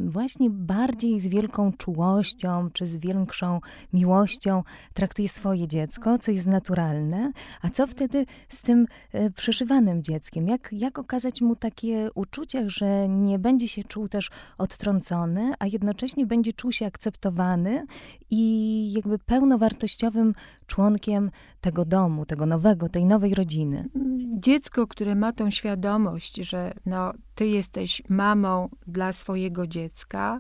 właśnie 0.06 0.50
bardziej 0.50 1.20
z 1.20 1.28
wielką 1.28 1.74
czułością 1.74 2.70
czy 2.74 2.86
z 2.86 2.98
większą 2.98 3.60
miłością 3.94 4.64
traktuje 4.94 5.30
swoje 5.30 5.68
dziecko, 5.68 6.18
co 6.18 6.32
jest 6.32 6.46
naturalne, 6.46 7.32
a 7.62 7.70
co 7.70 7.88
wtedy 7.88 8.26
z 8.50 8.62
tym 8.62 8.86
e, 9.12 9.32
przeszywanym 9.32 10.04
dzieckiem? 10.04 10.48
Jak, 10.48 10.70
jak 10.72 11.00
okazać 11.00 11.42
mu 11.42 11.56
takie 11.56 12.10
uczucie, 12.16 12.70
że 12.70 13.10
nie 13.10 13.40
będzie 13.40 13.68
się 13.68 13.84
czuł 13.84 14.08
też 14.08 14.30
odtrącony, 14.58 15.52
a 15.60 15.68
jednocześnie 15.68 16.26
będzie 16.26 16.54
czuł 16.54 16.72
się 16.72 16.86
akceptowany 16.86 17.86
i 18.30 18.63
jakby 18.92 19.20
pełnowartościowym 19.20 20.34
członkiem 20.68 21.32
tego 21.62 21.86
domu, 21.86 22.26
tego 22.26 22.46
nowego, 22.46 22.90
tej 22.90 23.06
nowej 23.06 23.36
rodziny. 23.36 23.90
Dziecko, 24.38 24.88
które 24.88 25.16
ma 25.16 25.34
tą 25.34 25.52
świadomość, 25.52 26.36
że 26.36 26.74
no, 26.86 27.14
ty 27.36 27.48
jesteś 27.48 28.02
mamą 28.10 28.70
dla 28.88 29.14
swojego 29.14 29.68
dziecka, 29.68 30.40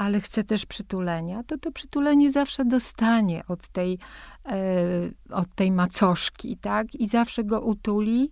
ale 0.00 0.20
chce 0.20 0.44
też 0.44 0.66
przytulenia, 0.66 1.42
to 1.42 1.58
to 1.58 1.72
przytulenie 1.72 2.30
zawsze 2.30 2.64
dostanie 2.64 3.42
od 3.48 3.68
tej, 3.68 3.98
e, 4.46 4.56
od 5.30 5.54
tej 5.54 5.72
macoszki, 5.72 6.56
tak? 6.56 6.94
I 6.94 7.08
zawsze 7.08 7.44
go 7.44 7.60
utuli, 7.60 8.30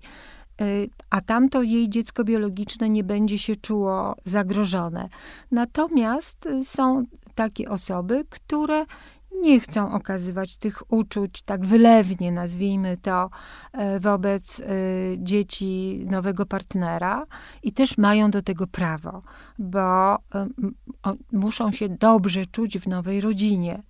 e, 0.60 0.64
a 1.10 1.20
tamto 1.20 1.62
jej 1.62 1.88
dziecko 1.88 2.24
biologiczne 2.24 2.88
nie 2.88 3.04
będzie 3.04 3.38
się 3.38 3.56
czuło 3.56 4.16
zagrożone. 4.24 5.08
Natomiast 5.50 6.48
są 6.62 7.04
takie 7.34 7.68
osoby, 7.68 8.24
które 8.30 8.84
nie 9.32 9.60
chcą 9.60 9.92
okazywać 9.92 10.56
tych 10.56 10.92
uczuć 10.92 11.42
tak 11.42 11.66
wylewnie, 11.66 12.32
nazwijmy 12.32 12.96
to, 12.96 13.30
e, 13.72 14.00
wobec 14.00 14.60
e, 14.60 14.64
dzieci 15.18 16.04
nowego 16.10 16.46
partnera 16.46 17.26
i 17.62 17.72
też 17.72 17.98
mają 17.98 18.30
do 18.30 18.42
tego 18.42 18.66
prawo, 18.66 19.22
bo 19.58 20.16
e, 20.16 20.18
muszą 21.32 21.72
się 21.72 21.88
dobrze 21.88 22.46
czuć 22.46 22.78
w 22.78 22.88
nowej 22.88 23.20
rodzinie. 23.20 23.82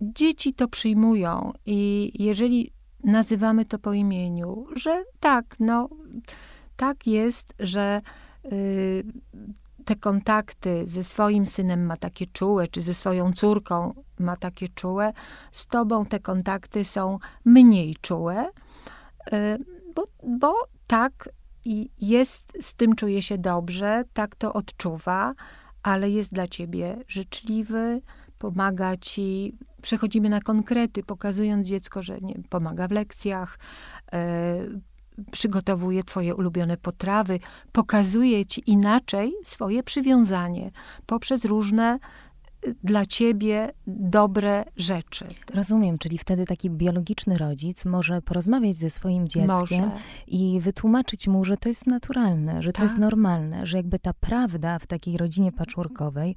Dzieci 0.00 0.54
to 0.54 0.68
przyjmują 0.68 1.52
i 1.66 2.12
jeżeli 2.24 2.72
nazywamy 3.04 3.64
to 3.64 3.78
po 3.78 3.92
imieniu, 3.92 4.66
że 4.76 5.04
tak, 5.20 5.56
no, 5.60 5.88
tak 6.76 7.06
jest, 7.06 7.54
że 7.58 8.00
te 9.86 9.96
kontakty 9.96 10.82
ze 10.86 11.04
swoim 11.04 11.46
synem 11.46 11.86
ma 11.86 11.96
takie 11.96 12.26
czułe, 12.26 12.68
czy 12.68 12.82
ze 12.82 12.94
swoją 12.94 13.32
córką 13.32 13.94
ma 14.18 14.36
takie 14.36 14.68
czułe, 14.68 15.12
z 15.52 15.66
tobą 15.66 16.04
te 16.04 16.20
kontakty 16.20 16.84
są 16.84 17.18
mniej 17.44 17.96
czułe, 18.00 18.50
y, 19.32 19.64
bo, 19.94 20.06
bo 20.38 20.54
tak 20.86 21.28
jest, 22.00 22.52
z 22.60 22.74
tym 22.74 22.94
czuje 22.94 23.22
się 23.22 23.38
dobrze, 23.38 24.04
tak 24.12 24.36
to 24.36 24.52
odczuwa, 24.52 25.34
ale 25.82 26.10
jest 26.10 26.32
dla 26.32 26.48
ciebie 26.48 26.96
życzliwy, 27.08 28.02
pomaga 28.38 28.96
ci. 28.96 29.54
Przechodzimy 29.82 30.28
na 30.28 30.40
konkrety, 30.40 31.02
pokazując 31.02 31.66
dziecko, 31.66 32.02
że 32.02 32.18
nie, 32.20 32.34
pomaga 32.50 32.88
w 32.88 32.92
lekcjach, 32.92 33.58
y, 34.14 34.80
przygotowuje 35.30 36.04
Twoje 36.04 36.34
ulubione 36.34 36.76
potrawy, 36.76 37.40
pokazuje 37.72 38.46
Ci 38.46 38.70
inaczej 38.70 39.34
swoje 39.44 39.82
przywiązanie 39.82 40.70
poprzez 41.06 41.44
różne 41.44 41.98
dla 42.84 43.06
ciebie 43.06 43.72
dobre 43.86 44.64
rzeczy. 44.76 45.26
Rozumiem, 45.54 45.98
czyli 45.98 46.18
wtedy 46.18 46.46
taki 46.46 46.70
biologiczny 46.70 47.38
rodzic 47.38 47.84
może 47.84 48.22
porozmawiać 48.22 48.78
ze 48.78 48.90
swoim 48.90 49.28
dzieckiem 49.28 49.82
może. 49.82 49.90
i 50.26 50.60
wytłumaczyć 50.60 51.28
mu, 51.28 51.44
że 51.44 51.56
to 51.56 51.68
jest 51.68 51.86
naturalne, 51.86 52.62
że 52.62 52.72
tak. 52.72 52.76
to 52.76 52.82
jest 52.82 52.94
tak. 52.94 53.00
normalne, 53.00 53.66
że 53.66 53.76
jakby 53.76 53.98
ta 53.98 54.12
prawda 54.20 54.78
w 54.78 54.86
takiej 54.86 55.16
rodzinie 55.16 55.52
patchworkowej 55.52 56.34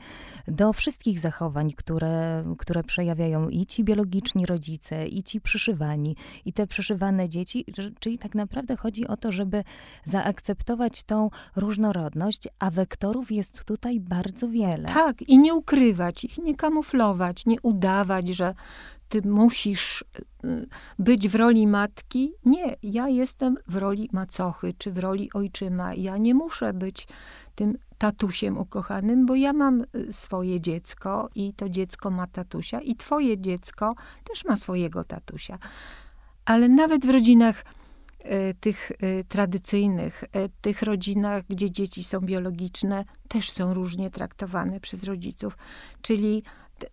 do 0.47 0.73
wszystkich 0.73 1.19
zachowań, 1.19 1.71
które, 1.71 2.43
które 2.58 2.84
przejawiają 2.84 3.49
i 3.49 3.65
ci 3.65 3.84
biologiczni 3.84 4.45
rodzice, 4.45 5.08
i 5.08 5.23
ci 5.23 5.41
przyszywani, 5.41 6.15
i 6.45 6.53
te 6.53 6.67
przyszywane 6.67 7.29
dzieci, 7.29 7.65
czyli 7.99 8.17
tak 8.17 8.36
naprawdę 8.36 8.75
chodzi 8.75 9.08
o 9.08 9.17
to, 9.17 9.32
żeby 9.32 9.63
zaakceptować 10.05 11.03
tą 11.03 11.29
różnorodność, 11.55 12.47
a 12.60 12.71
wektorów 12.71 13.32
jest 13.32 13.63
tutaj 13.63 13.99
bardzo 13.99 14.49
wiele. 14.49 14.88
Tak, 14.88 15.21
i 15.21 15.38
nie 15.38 15.53
ukrywać 15.53 16.18
ich, 16.23 16.38
nie 16.38 16.55
kamuflować, 16.55 17.45
nie 17.45 17.62
udawać, 17.62 18.27
że 18.27 18.53
ty 19.10 19.21
musisz 19.21 20.05
y, 20.45 20.67
być 20.99 21.27
w 21.27 21.36
roli 21.36 21.67
matki. 21.67 22.34
Nie, 22.45 22.75
ja 22.84 23.08
jestem 23.08 23.58
w 23.67 23.75
roli 23.75 24.10
macochy, 24.12 24.73
czy 24.77 24.91
w 24.91 24.97
roli 24.97 25.29
ojczyma. 25.34 25.93
Ja 25.93 26.17
nie 26.17 26.36
muszę 26.36 26.73
być 26.73 27.08
tym 27.55 27.77
tatusiem 27.97 28.58
ukochanym, 28.58 29.25
bo 29.25 29.36
ja 29.36 29.53
mam 29.53 29.82
y, 29.95 30.13
swoje 30.13 30.62
dziecko 30.62 31.29
i 31.36 31.53
to 31.53 31.69
dziecko 31.69 32.12
ma 32.12 32.27
tatusia 32.27 32.82
i 32.82 32.95
twoje 32.95 33.41
dziecko 33.41 33.95
też 34.23 34.45
ma 34.45 34.55
swojego 34.55 35.03
tatusia. 35.03 35.58
Ale 36.45 36.69
nawet 36.69 37.05
w 37.05 37.10
rodzinach 37.10 37.63
tych 38.60 38.91
tradycyjnych, 39.27 40.23
tych 40.62 40.82
rodzinach, 40.82 41.43
gdzie 41.49 41.71
dzieci 41.71 42.03
są 42.03 42.19
biologiczne, 42.19 43.05
też 43.27 43.51
są 43.51 43.73
różnie 43.73 44.10
traktowane 44.10 44.79
przez 44.79 45.03
rodziców. 45.03 45.58
Czyli 46.01 46.43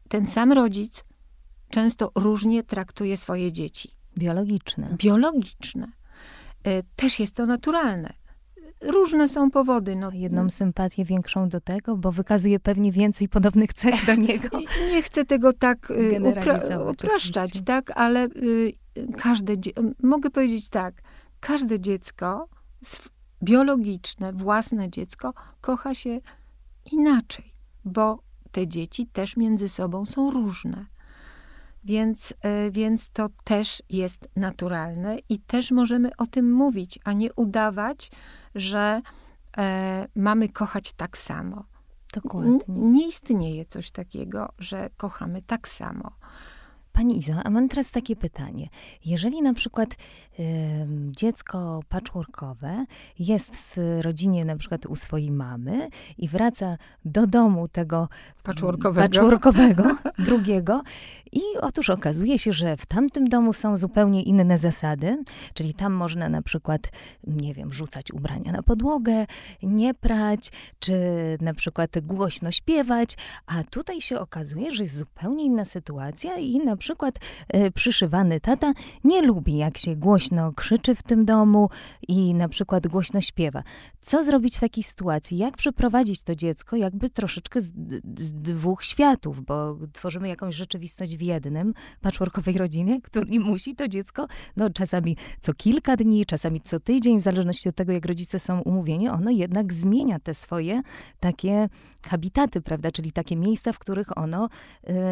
ten 0.09 0.27
sam 0.27 0.53
rodzic 0.53 1.05
często 1.69 2.13
różnie 2.15 2.63
traktuje 2.63 3.17
swoje 3.17 3.53
dzieci. 3.53 3.91
Biologiczne. 4.19 4.97
Biologiczne. 4.99 5.89
E, 6.65 6.83
też 6.97 7.21
jest 7.21 7.35
to 7.35 7.47
naturalne. 7.47 8.13
Różne 8.81 9.29
są 9.29 9.51
powody. 9.51 9.97
No. 9.97 10.11
Jedną 10.13 10.51
sympatię 10.51 11.05
większą 11.05 11.49
do 11.49 11.61
tego, 11.61 11.97
bo 11.97 12.13
wykazuje 12.13 12.61
pewnie 12.61 12.93
więcej 12.93 13.29
podobnych 13.29 13.73
cech 13.73 14.07
do 14.07 14.15
niego. 14.15 14.59
Nie 14.93 15.03
chcę 15.03 15.25
tego 15.25 15.53
tak 15.53 15.89
upra- 16.21 16.91
upraszczać, 16.91 17.63
tak, 17.65 17.91
ale 17.95 18.25
y, 18.27 18.73
każde, 19.19 19.53
mogę 20.03 20.31
powiedzieć 20.31 20.69
tak, 20.69 21.03
każde 21.47 21.81
dziecko 21.81 22.49
biologiczne, 23.43 24.33
własne 24.33 24.91
dziecko 24.91 25.35
kocha 25.61 25.95
się 25.95 26.21
inaczej, 26.93 27.55
bo 27.85 28.19
te 28.53 28.69
dzieci 28.69 29.07
też 29.07 29.37
między 29.37 29.69
sobą 29.69 30.07
są 30.07 30.31
różne. 30.31 30.87
Więc, 31.85 32.35
e, 32.41 32.71
więc 32.71 33.11
to 33.11 33.29
też 33.45 33.83
jest 33.91 34.29
naturalne 34.37 35.17
i 35.29 35.39
też 35.39 35.71
możemy 35.71 36.17
o 36.17 36.27
tym 36.27 36.53
mówić, 36.53 36.99
a 37.05 37.13
nie 37.13 37.33
udawać, 37.35 38.11
że 38.55 39.03
e, 39.59 40.09
mamy 40.17 40.49
kochać 40.49 40.93
tak 40.93 41.19
samo. 41.19 41.65
Dokładnie. 42.15 42.59
nie 42.69 43.09
istnieje 43.09 43.65
coś 43.65 43.91
takiego, 43.91 44.53
że 44.59 44.91
kochamy 44.97 45.43
tak 45.43 45.69
samo. 45.69 46.11
Pani 46.97 47.19
Izo, 47.19 47.33
a 47.45 47.51
mam 47.51 47.69
teraz 47.69 47.91
takie 47.91 48.17
pytanie. 48.17 48.69
Jeżeli 49.05 49.43
na 49.43 49.55
przykład 49.55 49.89
y, 49.93 50.43
dziecko 51.11 51.81
patchworkowe 51.89 52.85
jest 53.19 53.57
w 53.57 53.99
rodzinie 54.01 54.45
na 54.45 54.57
przykład 54.57 54.87
u 54.87 54.97
swojej 54.97 55.31
mamy 55.31 55.89
i 56.19 56.29
wraca 56.29 56.79
do 57.05 57.27
domu 57.27 57.69
tego 57.69 58.09
patchworkowego, 58.43 59.09
patchworkowego 59.09 59.97
drugiego 60.29 60.83
i 61.33 61.41
otóż 61.61 61.91
okazuje 61.91 62.39
się, 62.39 62.53
że 62.53 62.77
w 62.77 62.87
tamtym 62.87 63.29
domu 63.29 63.53
są 63.53 63.77
zupełnie 63.77 64.23
inne 64.23 64.59
zasady, 64.59 65.25
czyli 65.55 65.75
tam 65.75 65.93
można 65.93 66.29
na 66.29 66.43
przykład, 66.43 66.81
nie 67.27 67.55
wiem, 67.55 67.73
rzucać 67.73 68.13
ubrania 68.13 68.53
na 68.53 68.63
podłogę, 68.63 69.27
nie 69.63 69.95
prać, 69.95 70.53
czy 70.79 70.95
na 71.41 71.55
przykład 71.55 71.91
głośno 72.03 72.51
śpiewać, 72.51 73.17
a 73.47 73.65
tutaj 73.65 74.01
się 74.01 74.19
okazuje, 74.19 74.73
że 74.73 74.83
jest 74.83 74.97
zupełnie 74.97 75.45
inna 75.45 75.65
sytuacja 75.65 76.37
i 76.37 76.59
na 76.59 76.77
przykład 76.77 76.86
e, 77.49 77.71
przyszywany 77.71 78.41
tata 78.41 78.73
nie 79.05 79.23
lubi, 79.23 79.57
jak 79.57 79.79
się 79.79 79.97
głośno 79.97 80.53
krzyczy 80.53 80.95
w 80.95 81.03
tym 81.03 81.25
domu 81.25 81.69
i 82.09 82.35
na 82.35 82.49
przykład 82.49 82.87
głośno 82.87 83.21
śpiewa. 83.21 83.63
Co 84.01 84.25
zrobić 84.25 84.57
w 84.57 84.61
takiej 84.61 84.85
sytuacji? 84.85 85.39
Jak 85.39 85.57
przeprowadzić 85.57 86.23
to 86.23 86.35
dziecko 86.35 86.77
jakby 86.77 87.11
troszeczkę 87.11 87.61
z, 87.61 87.73
z 88.19 88.33
dwóch 88.33 88.85
światów, 88.85 89.45
bo 89.45 89.77
tworzymy 89.93 90.29
jakąś 90.29 90.55
rzeczywistość 90.55 91.17
w 91.17 91.23
jednym, 91.23 91.75
patchworkowej 92.01 92.59
rodzinie, 92.59 93.01
który 93.07 93.41
musi 93.41 93.75
to 93.75 93.89
dziecko, 93.89 94.27
no 94.57 94.71
czasami 94.71 95.17
co 95.41 95.55
kilka 95.55 95.97
dni, 95.97 96.27
czasami 96.27 96.61
co 96.61 96.81
tydzień, 96.81 97.21
w 97.21 97.23
zależności 97.23 97.69
od 97.69 97.77
tego, 97.77 97.93
jak 97.93 98.07
rodzice 98.07 98.39
są 98.39 98.61
umówieni, 98.61 99.09
ono 99.09 99.31
jednak 99.31 99.75
zmienia 99.75 100.19
te 100.19 100.35
swoje 100.35 100.83
takie 101.21 101.69
habitaty, 102.07 102.61
prawda, 102.61 102.93
czyli 102.93 103.13
takie 103.13 103.37
miejsca, 103.37 103.73
w 103.73 103.79
których 103.79 104.19
ono 104.19 104.49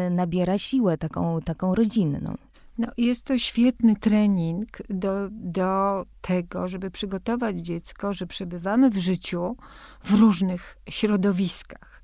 y, 0.07 0.09
nabiera 0.09 0.57
siłę, 0.57 0.97
taką, 0.97 1.41
taką 1.41 1.64
rodzinną. 1.73 2.35
No, 2.77 2.87
jest 2.97 3.25
to 3.25 3.37
świetny 3.37 3.95
trening 3.95 4.67
do, 4.89 5.29
do 5.31 6.05
tego, 6.21 6.67
żeby 6.67 6.91
przygotować 6.91 7.59
dziecko, 7.59 8.13
że 8.13 8.27
przebywamy 8.27 8.89
w 8.89 8.97
życiu 8.97 9.55
w 10.03 10.13
różnych 10.13 10.77
środowiskach. 10.89 12.03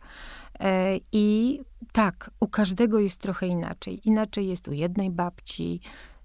E, 0.60 1.00
I 1.12 1.60
tak, 1.92 2.32
u 2.40 2.48
każdego 2.48 3.00
jest 3.00 3.22
trochę 3.22 3.48
inaczej. 3.48 4.02
Inaczej 4.10 4.48
jest 4.48 4.68
u 4.68 4.74
jednej 4.74 5.10
babci, 5.10 5.82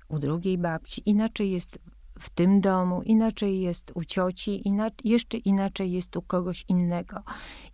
u 0.09 0.18
drugiej 0.18 0.59
babci, 0.59 1.03
inaczej 1.07 1.51
jest 1.51 1.79
w 2.18 2.31
tym 2.31 2.61
domu, 2.61 3.03
inaczej 3.03 3.61
jest 3.61 3.92
u 3.94 4.05
cioci, 4.05 4.62
jeszcze 5.05 5.37
inaczej 5.37 5.92
jest 5.92 6.16
u 6.16 6.22
kogoś 6.22 6.64
innego. 6.68 7.22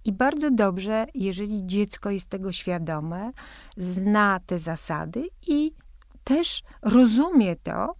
I 0.04 0.12
bardzo 0.12 0.50
dobrze, 0.50 1.06
jeżeli 1.14 1.66
dziecko 1.66 2.10
jest 2.10 2.28
tego 2.28 2.52
świadome, 2.52 3.32
zna 3.76 4.40
te 4.46 4.58
zasady 4.58 5.28
i 5.48 5.72
też 6.24 6.62
rozumie 6.82 7.56
to, 7.56 7.94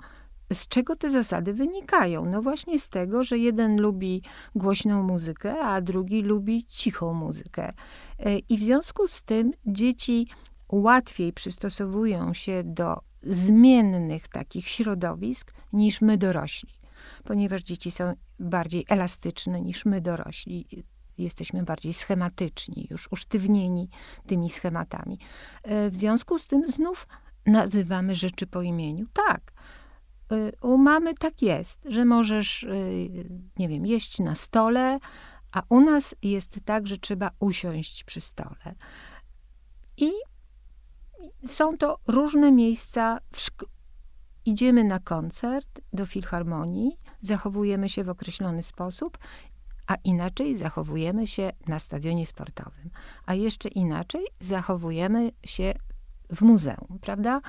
z 0.55 0.69
czego 0.69 0.97
te 0.97 1.11
zasady 1.11 1.55
wynikają? 1.55 2.25
No 2.25 2.43
właśnie 2.43 2.81
z 2.81 2.89
tego, 2.89 3.25
że 3.25 3.39
jeden 3.39 3.81
lubi 3.81 4.23
głośną 4.55 5.03
muzykę, 5.03 5.61
a 5.61 5.81
drugi 5.81 6.23
lubi 6.23 6.65
cichą 6.65 7.15
muzykę. 7.15 7.71
E, 8.19 8.39
I 8.39 8.59
w 8.59 8.63
związku 8.63 9.09
z 9.09 9.23
tym 9.23 9.53
dzieci 9.67 10.29
łatwiej 10.69 11.33
przystosowują 11.33 12.35
się 12.35 12.63
do 12.65 13.01
zmiennych 13.23 14.29
takich 14.29 14.69
środowisk 14.69 15.53
niż 15.73 16.01
my 16.01 16.19
dorośli, 16.19 16.75
ponieważ 17.25 17.63
dzieci 17.63 17.91
są 17.91 18.15
bardziej 18.39 18.85
elastyczne 18.89 19.61
niż 19.61 19.85
my 19.85 20.01
dorośli. 20.01 20.67
Jesteśmy 21.19 21.63
bardziej 21.63 21.93
schematyczni, 21.95 22.87
już 22.91 23.09
usztywnieni 23.13 23.89
tymi 24.27 24.51
schematami. 24.51 25.19
E, 25.63 25.91
w 25.91 25.97
związku 25.97 26.39
z 26.39 26.47
tym 26.47 26.67
znów 26.67 27.07
nazywamy 27.47 28.15
rzeczy 28.15 28.47
po 28.47 28.63
imieniu. 28.63 29.07
Tak, 29.13 29.53
y, 30.33 30.53
u 30.63 30.79
mamy 30.79 31.15
tak 31.15 31.43
jest, 31.43 31.81
że 31.85 32.05
możesz, 32.05 32.63
y, 32.63 33.29
nie 33.59 33.69
wiem, 33.69 33.87
jeść 33.87 34.19
na 34.19 34.35
stole, 34.35 34.99
a 35.53 35.63
u 35.69 35.81
nas 35.81 36.15
jest 36.23 36.59
tak, 36.65 36.87
że 36.87 36.99
trzeba 36.99 37.31
usiąść 37.41 38.05
przy 38.05 38.21
stole. 38.21 38.75
I 39.97 40.11
są 41.47 41.79
to 41.79 41.99
różne 42.07 42.53
miejsca. 42.53 43.19
Idziemy 44.45 44.85
na 44.85 44.99
koncert 44.99 45.81
do 45.93 46.07
filharmonii, 46.07 46.99
zachowujemy 47.21 47.89
się 47.89 48.05
w 48.05 48.09
określony 48.09 48.63
sposób, 48.63 49.19
a 49.87 49.97
inaczej 50.05 50.57
zachowujemy 50.57 51.27
się 51.27 51.53
na 51.69 51.79
stadionie 51.79 52.27
sportowym, 52.27 52.91
a 53.27 53.35
jeszcze 53.35 53.69
inaczej 53.69 54.27
zachowujemy 54.41 55.33
się 55.45 55.75
w 56.35 56.43
muzeum, 56.43 56.99
prawda? 57.01 57.41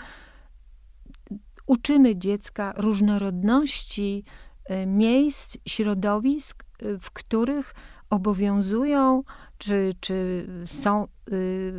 Uczymy 1.65 2.15
dziecka 2.15 2.73
różnorodności 2.77 4.23
e, 4.65 4.85
miejsc, 4.85 5.57
środowisk, 5.67 6.63
e, 6.63 6.97
w 6.97 7.11
których 7.11 7.75
obowiązują, 8.09 9.23
czy, 9.57 9.93
czy 9.99 10.47
są, 10.65 11.03
e, 11.03 11.07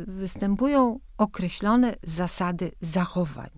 występują 0.07 0.99
określone 1.17 1.95
zasady 2.03 2.71
zachowań. 2.81 3.49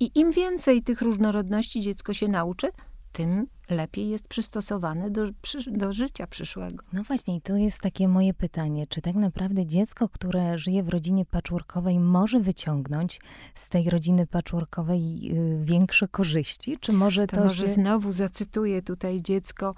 I 0.00 0.10
im 0.14 0.32
więcej 0.32 0.82
tych 0.82 1.02
różnorodności 1.02 1.80
dziecko 1.80 2.14
się 2.14 2.28
nauczy, 2.28 2.70
tym 3.12 3.46
lepiej 3.70 4.08
jest 4.08 4.28
przystosowane 4.28 5.10
do, 5.10 5.22
do 5.66 5.92
życia 5.92 6.26
przyszłego. 6.26 6.84
No 6.92 7.02
właśnie, 7.02 7.36
i 7.36 7.40
tu 7.40 7.56
jest 7.56 7.80
takie 7.80 8.08
moje 8.08 8.34
pytanie, 8.34 8.86
czy 8.86 9.02
tak 9.02 9.14
naprawdę 9.14 9.66
dziecko, 9.66 10.08
które 10.08 10.58
żyje 10.58 10.82
w 10.82 10.88
rodzinie 10.88 11.24
patchworkowej, 11.24 12.00
może 12.00 12.40
wyciągnąć 12.40 13.20
z 13.54 13.68
tej 13.68 13.90
rodziny 13.90 14.26
patchworkowej 14.26 15.30
y, 15.32 15.64
większe 15.64 16.08
korzyści, 16.08 16.78
czy 16.80 16.92
może 16.92 17.26
to, 17.26 17.36
to 17.36 17.42
może 17.42 17.66
się... 17.66 17.72
znowu 17.72 18.12
zacytuję 18.12 18.82
tutaj 18.82 19.22
dziecko, 19.22 19.74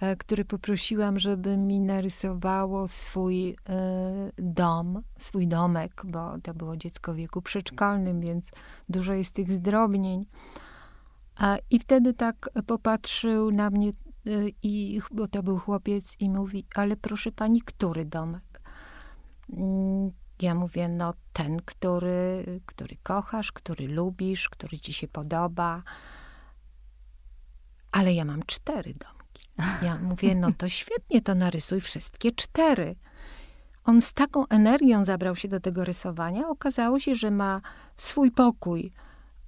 e, 0.00 0.16
które 0.16 0.44
poprosiłam, 0.44 1.18
żeby 1.18 1.56
mi 1.56 1.80
narysowało 1.80 2.88
swój 2.88 3.50
e, 3.50 3.56
dom, 4.38 5.02
swój 5.18 5.48
domek, 5.48 6.02
bo 6.04 6.38
to 6.42 6.54
było 6.54 6.76
dziecko 6.76 7.12
w 7.14 7.16
wieku 7.16 7.42
przedszkolnym, 7.42 8.20
więc 8.20 8.50
dużo 8.88 9.12
jest 9.12 9.34
tych 9.34 9.52
zdrobnień. 9.52 10.26
A, 11.36 11.56
I 11.70 11.78
wtedy 11.78 12.14
tak 12.14 12.50
popatrzył 12.66 13.50
na 13.50 13.70
mnie, 13.70 13.92
y, 14.26 14.52
i, 14.62 15.00
bo 15.10 15.26
to 15.26 15.42
był 15.42 15.58
chłopiec, 15.58 16.16
i 16.20 16.30
mówi: 16.30 16.66
Ale 16.74 16.96
proszę 16.96 17.32
pani, 17.32 17.60
który 17.62 18.04
domek? 18.04 18.60
Mm, 19.52 20.10
ja 20.42 20.54
mówię: 20.54 20.88
No, 20.88 21.14
ten, 21.32 21.56
który, 21.64 22.44
który 22.66 22.96
kochasz, 23.02 23.52
który 23.52 23.88
lubisz, 23.88 24.48
który 24.48 24.78
ci 24.78 24.92
się 24.92 25.08
podoba. 25.08 25.82
Ale 27.92 28.14
ja 28.14 28.24
mam 28.24 28.42
cztery 28.42 28.94
domki. 28.94 29.48
Ja 29.82 29.98
mówię: 29.98 30.34
No 30.34 30.52
to 30.58 30.68
świetnie, 30.68 31.20
to 31.20 31.34
narysuj 31.34 31.80
wszystkie 31.80 32.32
cztery. 32.32 32.94
On 33.84 34.00
z 34.00 34.12
taką 34.12 34.48
energią 34.48 35.04
zabrał 35.04 35.36
się 35.36 35.48
do 35.48 35.60
tego 35.60 35.84
rysowania. 35.84 36.48
Okazało 36.48 37.00
się, 37.00 37.14
że 37.14 37.30
ma 37.30 37.60
swój 37.96 38.30
pokój 38.30 38.90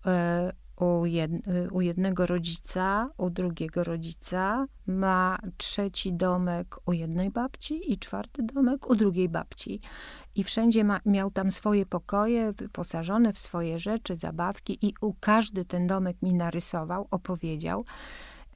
e, 0.07 0.53
u, 0.77 1.07
jed, 1.07 1.31
u 1.71 1.81
jednego 1.81 2.27
rodzica, 2.27 3.11
u 3.19 3.31
drugiego 3.31 3.85
rodzica, 3.85 4.67
ma 4.87 5.39
trzeci 5.57 6.13
domek 6.13 6.77
u 6.87 6.93
jednej 6.93 7.31
babci 7.31 7.93
i 7.93 7.99
czwarty 7.99 8.43
domek 8.43 8.91
u 8.91 8.95
drugiej 8.97 9.29
babci. 9.29 9.81
I 10.35 10.45
wszędzie 10.45 10.85
ma, 10.85 11.01
miał 11.07 11.31
tam 11.31 11.51
swoje 11.51 11.87
pokoje, 11.87 12.53
wyposażone 12.53 13.33
w 13.33 13.39
swoje 13.39 13.79
rzeczy, 13.79 14.17
zabawki, 14.17 14.79
i 14.87 14.95
u 15.01 15.15
każdy 15.21 15.65
ten 15.65 15.87
domek 15.87 16.23
mi 16.23 16.35
narysował, 16.35 17.09
opowiedział, 17.11 17.85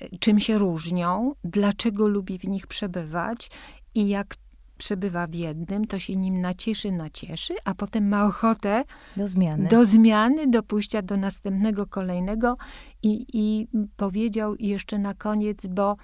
e, 0.01 0.19
czym 0.19 0.41
się 0.41 0.59
różnią, 0.59 1.35
dlaczego 1.45 2.09
lubi 2.09 2.39
w 2.39 2.45
nich 2.45 2.67
przebywać 2.67 3.51
i 3.95 4.09
jak 4.09 4.37
przebywa 4.81 5.27
w 5.27 5.35
jednym, 5.35 5.87
to 5.87 5.99
się 5.99 6.17
nim 6.17 6.41
nacieszy, 6.41 6.93
nacieszy, 6.93 7.55
a 7.65 7.75
potem 7.75 8.09
ma 8.09 8.27
ochotę 8.27 8.85
do 9.17 9.29
zmiany, 9.29 9.69
do, 9.69 9.87
zmiany, 9.87 10.47
do 10.47 10.63
pójścia 10.63 11.03
do 11.03 11.17
następnego, 11.17 11.87
kolejnego. 11.87 12.57
I, 13.03 13.27
I 13.33 13.69
powiedział 13.97 14.55
jeszcze 14.59 14.99
na 14.99 15.15
koniec, 15.15 15.67
bo 15.67 15.97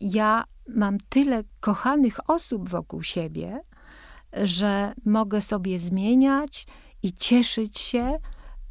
ja 0.00 0.44
mam 0.68 0.98
tyle 1.08 1.44
kochanych 1.60 2.30
osób 2.30 2.68
wokół 2.68 3.02
siebie, 3.02 3.60
że 4.42 4.94
mogę 5.04 5.42
sobie 5.42 5.80
zmieniać 5.80 6.66
i 7.02 7.12
cieszyć 7.12 7.78
się 7.78 8.18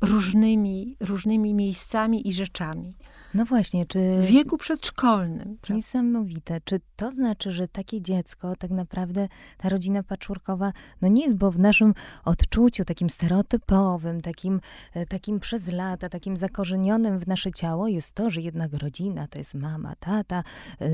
różnymi, 0.01 0.97
różnymi 0.99 1.53
miejscami 1.53 2.27
i 2.27 2.33
rzeczami. 2.33 2.95
No 3.33 3.45
właśnie, 3.45 3.85
czy... 3.85 4.21
W 4.21 4.25
wieku 4.25 4.57
przedszkolnym. 4.57 5.57
Niesamowite. 5.69 6.61
Czy 6.65 6.79
to 6.95 7.11
znaczy, 7.11 7.51
że 7.51 7.67
takie 7.67 8.01
dziecko, 8.01 8.55
tak 8.55 8.71
naprawdę 8.71 9.27
ta 9.57 9.69
rodzina 9.69 10.03
patchworkowa, 10.03 10.73
no 11.01 11.07
nie 11.07 11.23
jest, 11.23 11.35
bo 11.35 11.51
w 11.51 11.59
naszym 11.59 11.93
odczuciu 12.25 12.85
takim 12.85 13.09
stereotypowym, 13.09 14.21
takim, 14.21 14.61
e, 14.93 15.05
takim 15.05 15.39
przez 15.39 15.67
lata, 15.67 16.09
takim 16.09 16.37
zakorzenionym 16.37 17.19
w 17.19 17.27
nasze 17.27 17.51
ciało 17.51 17.87
jest 17.87 18.11
to, 18.11 18.29
że 18.29 18.41
jednak 18.41 18.73
rodzina 18.73 19.27
to 19.27 19.37
jest 19.37 19.53
mama, 19.53 19.95
tata, 19.99 20.43
e, 20.81 20.89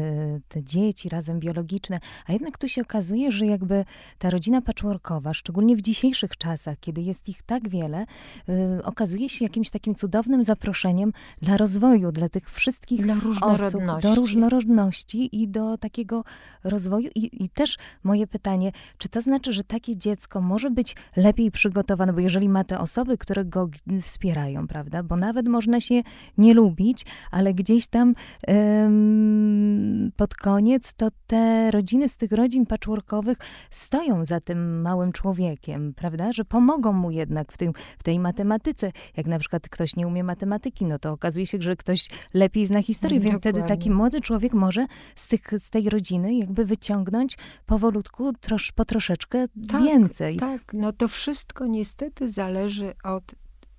te 0.47 0.63
dzieci 0.63 1.09
razem 1.09 1.39
biologiczne, 1.39 1.99
a 2.25 2.33
jednak 2.33 2.57
tu 2.57 2.67
się 2.67 2.81
okazuje, 2.81 3.31
że 3.31 3.45
jakby 3.45 3.85
ta 4.17 4.29
rodzina 4.29 4.61
patchworkowa, 4.61 5.33
szczególnie 5.33 5.75
w 5.75 5.81
dzisiejszych 5.81 6.37
czasach, 6.37 6.77
kiedy 6.79 7.01
jest 7.01 7.29
ich 7.29 7.43
tak 7.43 7.69
wiele, 7.69 8.05
e, 8.49 8.83
okazuje 8.83 9.29
się 9.29 9.45
jakimś 9.45 9.69
takim 9.69 9.95
cudownym 9.95 10.43
zaproszeniem 10.43 11.13
dla 11.41 11.57
rozwoju, 11.57 12.11
dla 12.11 12.28
tych 12.29 12.51
wszystkich 12.51 13.01
dla 13.03 13.15
osób, 13.41 13.81
do 14.01 14.15
różnorodności 14.15 15.41
i 15.41 15.47
do 15.47 15.77
takiego 15.77 16.23
rozwoju. 16.63 17.09
I, 17.15 17.43
I 17.43 17.49
też 17.49 17.77
moje 18.03 18.27
pytanie, 18.27 18.71
czy 18.97 19.09
to 19.09 19.21
znaczy, 19.21 19.53
że 19.53 19.63
takie 19.63 19.97
dziecko 19.97 20.41
może 20.41 20.71
być 20.71 20.95
lepiej 21.15 21.51
przygotowane, 21.51 22.13
bo 22.13 22.19
jeżeli 22.19 22.49
ma 22.49 22.63
te 22.63 22.79
osoby, 22.79 23.17
które 23.17 23.45
go 23.45 23.69
wspierają, 24.01 24.67
prawda, 24.67 25.03
bo 25.03 25.15
nawet 25.15 25.47
można 25.47 25.79
się 25.79 26.01
nie 26.37 26.53
lubić, 26.53 27.05
ale 27.31 27.53
gdzieś 27.53 27.87
tam 27.87 28.13
ym, 28.49 30.11
pod 30.15 30.35
koniec 30.35 30.93
to 30.93 31.07
te 31.27 31.71
rodziny 31.71 32.09
z 32.09 32.17
tych 32.17 32.31
rodzin 32.31 32.65
patchworkowych 32.65 33.37
stoją 33.71 34.25
za 34.25 34.39
tym 34.39 34.81
małym 34.81 35.11
człowiekiem, 35.11 35.93
prawda, 35.93 36.33
że 36.33 36.45
pomogą 36.45 36.93
mu 36.93 37.11
jednak 37.11 37.51
w, 37.51 37.57
tym, 37.57 37.73
w 37.99 38.03
tej 38.03 38.19
matematyce. 38.19 38.91
Jak 39.17 39.27
na 39.27 39.39
przykład 39.39 39.69
ktoś 39.69 39.95
nie 39.95 40.07
umie 40.07 40.23
matematyki, 40.23 40.85
no 40.85 40.99
to 40.99 41.11
okazuje 41.11 41.45
się, 41.45 41.57
że 41.61 41.75
ktoś 41.75 42.09
lepiej 42.33 42.65
zna 42.65 42.81
historię, 42.81 43.19
więc 43.19 43.39
wtedy 43.39 43.63
taki 43.63 43.91
młody 43.91 44.21
człowiek 44.21 44.53
może 44.53 44.85
z, 45.15 45.27
tych, 45.27 45.41
z 45.59 45.69
tej 45.69 45.89
rodziny 45.89 46.35
jakby 46.35 46.65
wyciągnąć 46.65 47.37
powolutku 47.65 48.33
trosz, 48.33 48.71
po 48.71 48.85
troszeczkę 48.85 49.45
tak, 49.67 49.83
więcej. 49.83 50.37
Tak, 50.37 50.73
no 50.73 50.93
to 50.93 51.07
wszystko 51.07 51.65
niestety 51.65 52.29
zależy 52.29 52.93
od 53.03 53.23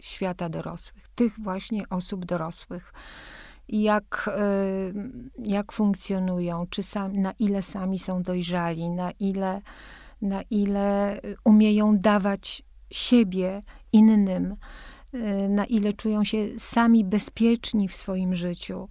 świata 0.01 0.49
dorosłych, 0.49 1.09
tych 1.15 1.41
właśnie 1.41 1.89
osób 1.89 2.25
dorosłych. 2.25 2.93
Jak, 3.69 4.31
jak 5.45 5.73
funkcjonują, 5.73 6.67
czy 6.71 6.83
sam, 6.83 7.17
na 7.17 7.33
ile 7.39 7.63
sami 7.63 7.99
są 7.99 8.23
dojrzali, 8.23 8.89
na 8.89 9.11
ile, 9.11 9.63
na 10.23 10.43
ile 10.51 11.21
umieją 11.45 11.99
dawać 11.99 12.63
siebie 12.91 13.63
innym 13.93 14.53
Y, 14.53 14.90
na 15.49 15.65
ile 15.65 15.93
czują 15.93 16.25
się 16.25 16.49
sami 16.59 17.05
bezpieczni 17.05 17.89
w 17.89 17.97
swoim 17.97 18.35
życiu. 18.35 18.89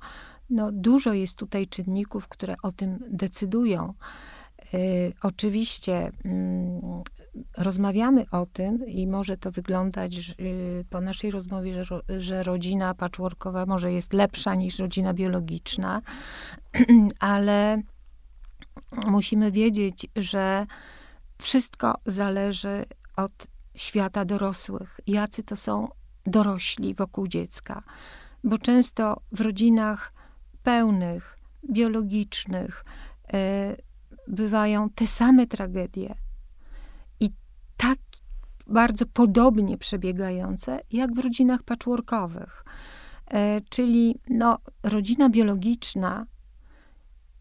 No, 0.49 0.71
dużo 0.71 1.13
jest 1.13 1.35
tutaj 1.35 1.67
czynników, 1.67 2.27
które 2.27 2.55
o 2.63 2.71
tym 2.71 2.99
decydują. 3.09 3.93
Y, 4.73 5.13
oczywiście 5.21 6.11
mm, 6.25 7.03
rozmawiamy 7.57 8.25
o 8.31 8.45
tym 8.45 8.87
i 8.87 9.07
może 9.07 9.37
to 9.37 9.51
wyglądać 9.51 10.35
y, 10.39 10.85
po 10.89 11.01
naszej 11.01 11.31
rozmowie, 11.31 11.85
że, 11.85 11.99
że 12.19 12.43
rodzina 12.43 12.93
patchworkowa 12.93 13.65
może 13.65 13.91
jest 13.91 14.13
lepsza 14.13 14.55
niż 14.55 14.79
rodzina 14.79 15.13
biologiczna, 15.13 16.01
ale 17.19 17.81
musimy 19.07 19.51
wiedzieć, 19.51 20.07
że 20.15 20.65
wszystko 21.41 21.95
zależy 22.05 22.85
od 23.15 23.47
świata 23.75 24.25
dorosłych. 24.25 24.99
Jacy 25.07 25.43
to 25.43 25.55
są 25.55 25.87
dorośli 26.25 26.95
wokół 26.95 27.27
dziecka. 27.27 27.83
Bo 28.43 28.57
często 28.57 29.21
w 29.31 29.41
rodzinach 29.41 30.13
pełnych, 30.63 31.39
biologicznych 31.69 32.85
e, 33.33 33.75
bywają 34.27 34.89
te 34.89 35.07
same 35.07 35.47
tragedie 35.47 36.15
i 37.19 37.29
tak 37.77 37.99
bardzo 38.67 39.05
podobnie 39.05 39.77
przebiegające, 39.77 40.79
jak 40.91 41.13
w 41.13 41.19
rodzinach 41.19 41.63
patchworkowych. 41.63 42.63
E, 43.31 43.61
czyli 43.61 44.15
no, 44.29 44.59
rodzina 44.83 45.29
biologiczna 45.29 46.25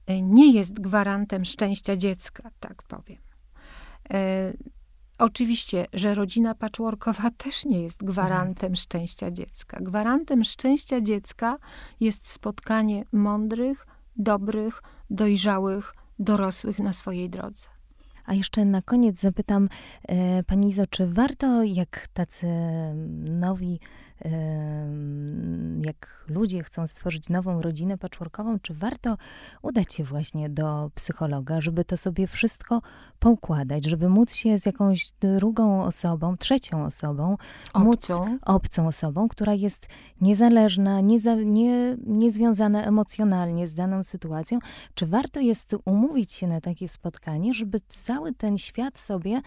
e, 0.07 0.23
nie 0.23 0.53
jest 0.53 0.81
gwarantem 0.81 1.45
szczęścia 1.45 1.97
dziecka, 1.97 2.51
tak 2.61 2.83
powiem. 2.83 3.19
Oczywiście, 5.19 5.87
że 5.93 6.15
rodzina 6.15 6.55
patchworkowa 6.55 7.31
też 7.45 7.65
nie 7.65 7.83
jest 7.83 8.05
gwarantem 8.05 8.77
szczęścia 8.77 9.31
dziecka. 9.31 9.81
Gwarantem 9.81 10.45
szczęścia 10.45 11.01
dziecka 11.01 11.57
jest 12.01 12.29
spotkanie 12.29 13.05
mądrych, 13.13 13.87
dobrych, 14.17 14.83
dojrzałych, 15.11 15.95
dorosłych 16.19 16.79
na 16.79 16.93
swojej 16.93 17.31
drodze. 17.31 17.69
A 18.25 18.35
jeszcze 18.35 18.65
na 18.65 18.83
koniec 18.83 19.21
zapytam 19.21 19.69
e, 20.09 20.43
Pani 20.43 20.69
Izo, 20.69 20.87
czy 20.87 21.07
warto, 21.07 21.63
jak 21.63 22.09
tacy 22.13 22.47
nowi, 23.25 23.81
jak 25.85 26.25
ludzie 26.29 26.63
chcą 26.63 26.87
stworzyć 26.87 27.29
nową 27.29 27.63
rodzinę 27.63 27.99
patchworkową, 27.99 28.59
czy 28.59 28.75
warto 28.75 29.17
udać 29.63 29.95
się 29.95 30.05
właśnie 30.05 30.51
do 30.51 30.91
psychologa, 30.95 31.61
żeby 31.61 31.85
to 31.85 31.97
sobie 31.97 32.27
wszystko 32.27 32.83
poukładać, 33.19 33.85
żeby 33.85 34.09
móc 34.09 34.35
się 34.35 34.59
z 34.59 34.67
jakąś 34.67 35.11
drugą 35.21 35.85
osobą, 35.85 36.37
trzecią 36.37 36.85
osobą, 36.85 37.37
obcą, 37.73 37.85
móc, 37.85 38.41
obcą 38.43 38.87
osobą, 38.87 39.29
która 39.29 39.55
jest 39.55 39.87
niezależna, 40.21 41.01
nieza, 41.01 41.35
nie, 41.35 41.97
niezwiązana 42.07 42.85
emocjonalnie 42.85 43.67
z 43.67 43.75
daną 43.75 44.03
sytuacją, 44.03 44.59
czy 44.95 45.07
warto 45.07 45.41
jest 45.41 45.75
umówić 45.85 46.33
się 46.33 46.47
na 46.47 46.61
takie 46.61 46.89
spotkanie, 46.89 47.55
żeby 47.55 47.81
cały 47.89 48.35
ten 48.35 48.59
świat 48.59 48.99
sobie 48.99 49.43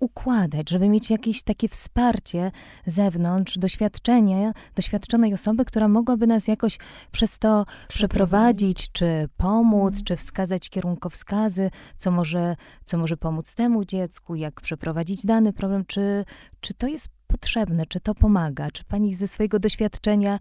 układać, 0.00 0.70
żeby 0.70 0.88
mieć 0.88 1.10
jakieś 1.10 1.42
takie 1.42 1.68
wsparcie 1.68 2.52
zewnątrz, 2.86 3.58
doświadczenie, 3.58 4.52
doświadczonej 4.74 5.34
osoby, 5.34 5.64
która 5.64 5.88
mogłaby 5.88 6.26
nas 6.26 6.48
jakoś 6.48 6.78
przez 7.12 7.38
to 7.38 7.64
przeprowadzić, 7.88 8.92
czy 8.92 9.28
pomóc, 9.36 9.94
mm. 9.94 10.04
czy 10.04 10.16
wskazać 10.16 10.70
kierunkowskazy, 10.70 11.70
co 11.96 12.10
może, 12.10 12.56
co 12.84 12.98
może 12.98 13.16
pomóc 13.16 13.54
temu 13.54 13.84
dziecku, 13.84 14.34
jak 14.34 14.60
przeprowadzić 14.60 15.26
dany 15.26 15.52
problem, 15.52 15.84
czy, 15.86 16.24
czy 16.60 16.74
to 16.74 16.86
jest 16.86 17.08
potrzebne, 17.26 17.82
czy 17.88 18.00
to 18.00 18.14
pomaga, 18.14 18.70
czy 18.70 18.84
pani 18.84 19.14
ze 19.14 19.26
swojego 19.26 19.58
doświadczenia, 19.58 20.38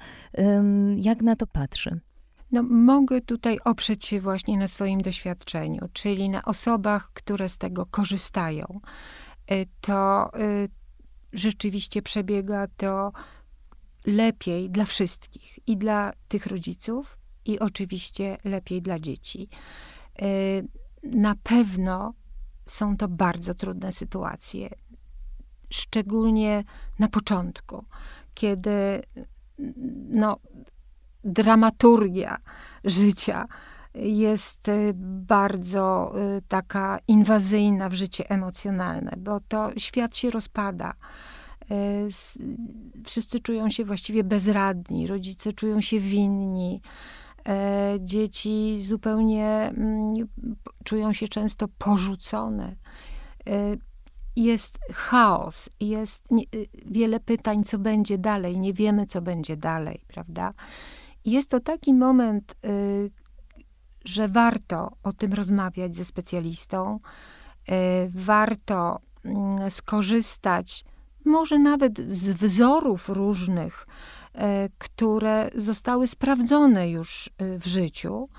jak 0.96 1.22
na 1.22 1.36
to 1.36 1.48
patrzy? 1.48 2.00
No, 2.52 2.64
mogę 2.64 3.22
tutaj 3.22 3.60
oprzeć 3.66 4.06
się 4.06 4.22
właśnie 4.22 4.58
na 4.58 4.68
swoim 4.68 5.02
doświadczeniu, 5.02 5.90
czyli 5.94 6.30
na 6.30 6.46
osobach, 6.46 7.12
które 7.14 7.50
z 7.50 7.58
tego 7.58 7.86
korzystają. 7.86 8.80
Y, 9.52 9.68
to 9.82 10.32
y, 10.40 10.70
rzeczywiście 11.34 12.02
przebiega 12.02 12.68
to 12.78 13.12
lepiej 14.06 14.70
dla 14.70 14.86
wszystkich 14.86 15.60
i 15.68 15.78
dla 15.78 16.14
tych 16.28 16.46
rodziców, 16.46 17.18
i 17.46 17.60
oczywiście 17.60 18.38
lepiej 18.44 18.82
dla 18.82 19.00
dzieci. 19.00 19.50
Y, 20.22 20.68
na 21.04 21.36
pewno 21.44 22.14
są 22.66 22.98
to 22.98 23.08
bardzo 23.08 23.54
trudne 23.54 23.92
sytuacje, 23.92 24.70
szczególnie 25.70 26.64
na 27.00 27.08
początku, 27.08 27.86
kiedy 28.34 29.02
no, 30.10 30.38
dramaturgia 31.24 32.38
życia 32.84 33.48
jest 33.96 34.68
y, 34.68 34.94
bardzo 34.98 36.14
y, 36.38 36.42
taka 36.48 37.00
inwazyjna 37.08 37.90
w 37.90 37.94
życie 37.94 38.30
emocjonalne, 38.30 39.12
bo 39.18 39.40
to 39.40 39.72
świat 39.78 40.18
się 40.18 40.32
rozpada. 40.32 40.94
Y, 41.72 42.08
wszyscy 43.06 43.40
czują 43.40 43.70
się 43.70 43.86
właściwie 43.86 44.24
bezradni, 44.24 45.08
rodzice 45.08 45.54
czują 45.54 45.82
się 45.82 46.00
winni. 46.00 46.82
Dzieci 48.00 48.80
zupełnie 48.84 49.48
mm, 49.48 50.14
czują 50.84 51.14
się 51.14 51.28
często 51.28 51.68
porzucone. 51.78 52.76
Jest 54.36 54.78
chaos, 54.94 55.70
jest 55.80 56.28
wiele 56.86 57.20
pytań, 57.20 57.64
co 57.64 57.80
będzie 57.80 58.18
dalej, 58.18 58.60
nie 58.60 58.74
wiemy, 58.74 59.08
co 59.08 59.22
będzie 59.22 59.58
dalej, 59.58 60.02
prawda? 60.08 60.54
Jest 61.26 61.50
to 61.50 61.60
taki 61.60 61.94
moment, 61.94 62.56
że 64.06 64.28
warto 64.28 64.92
o 65.04 65.14
tym 65.14 65.34
rozmawiać 65.34 65.96
ze 65.96 66.06
specjalistą, 66.06 67.00
y, 67.70 67.74
warto 68.10 69.00
mm, 69.24 69.72
skorzystać 69.72 70.86
może 71.26 71.60
nawet 71.60 72.00
z 72.00 72.28
wzorów 72.28 73.10
różnych, 73.10 73.88
y, 74.36 74.40
które 74.78 75.50
zostały 75.56 76.08
sprawdzone 76.08 76.90
już 76.90 77.30
w 77.40 77.66
życiu, 77.66 78.30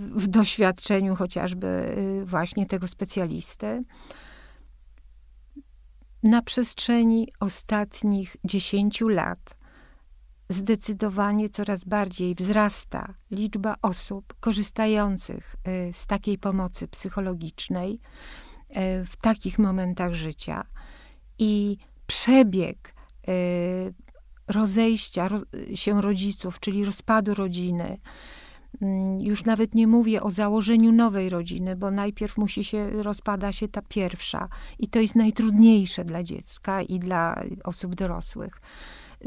w 0.00 0.26
doświadczeniu 0.26 1.16
chociażby 1.16 1.96
właśnie 2.24 2.66
tego 2.66 2.88
specjalisty. 2.88 3.84
Na 6.22 6.42
przestrzeni 6.42 7.28
ostatnich 7.40 8.36
dziesięciu 8.44 9.08
lat 9.08 9.56
zdecydowanie 10.50 11.48
coraz 11.48 11.84
bardziej 11.84 12.34
wzrasta 12.34 13.14
liczba 13.30 13.76
osób 13.82 14.34
korzystających 14.40 15.56
y, 15.68 15.92
z 15.92 16.06
takiej 16.06 16.38
pomocy 16.38 16.88
psychologicznej 16.88 17.92
y, 17.92 19.04
w 19.04 19.16
takich 19.16 19.58
momentach 19.58 20.14
życia. 20.14 20.66
I 21.38 21.76
przebieg 22.06 22.94
y, 23.28 23.94
rozejścia 24.48 25.28
się 25.74 26.00
rodziców, 26.00 26.60
czyli 26.60 26.84
rozpadu 26.84 27.34
rodziny, 27.34 27.98
mm, 28.82 29.20
już 29.20 29.44
nawet 29.44 29.74
nie 29.74 29.86
mówię 29.86 30.22
o 30.22 30.30
założeniu 30.30 30.92
nowej 30.92 31.28
rodziny, 31.28 31.76
bo 31.76 31.90
najpierw 31.90 32.36
musi 32.36 32.64
się, 32.64 32.90
rozpada 32.90 33.52
się 33.52 33.68
ta 33.68 33.82
pierwsza 33.82 34.48
i 34.78 34.88
to 34.88 35.00
jest 35.00 35.14
najtrudniejsze 35.14 36.04
dla 36.04 36.22
dziecka 36.22 36.82
i 36.82 36.98
dla 36.98 37.42
osób 37.64 37.94
dorosłych 37.94 38.60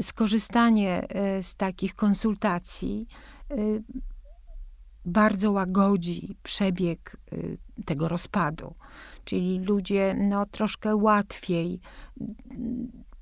skorzystanie 0.02 1.08
e, 1.08 1.42
z 1.42 1.54
takich 1.54 1.94
konsultacji 1.94 3.06
e, 3.50 3.56
bardzo 5.04 5.52
łagodzi 5.52 6.36
przebieg 6.42 7.16
e, 7.32 7.36
tego 7.84 8.08
rozpadu. 8.08 8.74
Czyli 9.24 9.58
ludzie 9.58 10.14
no, 10.14 10.46
troszkę 10.46 10.96
łatwiej 10.96 11.80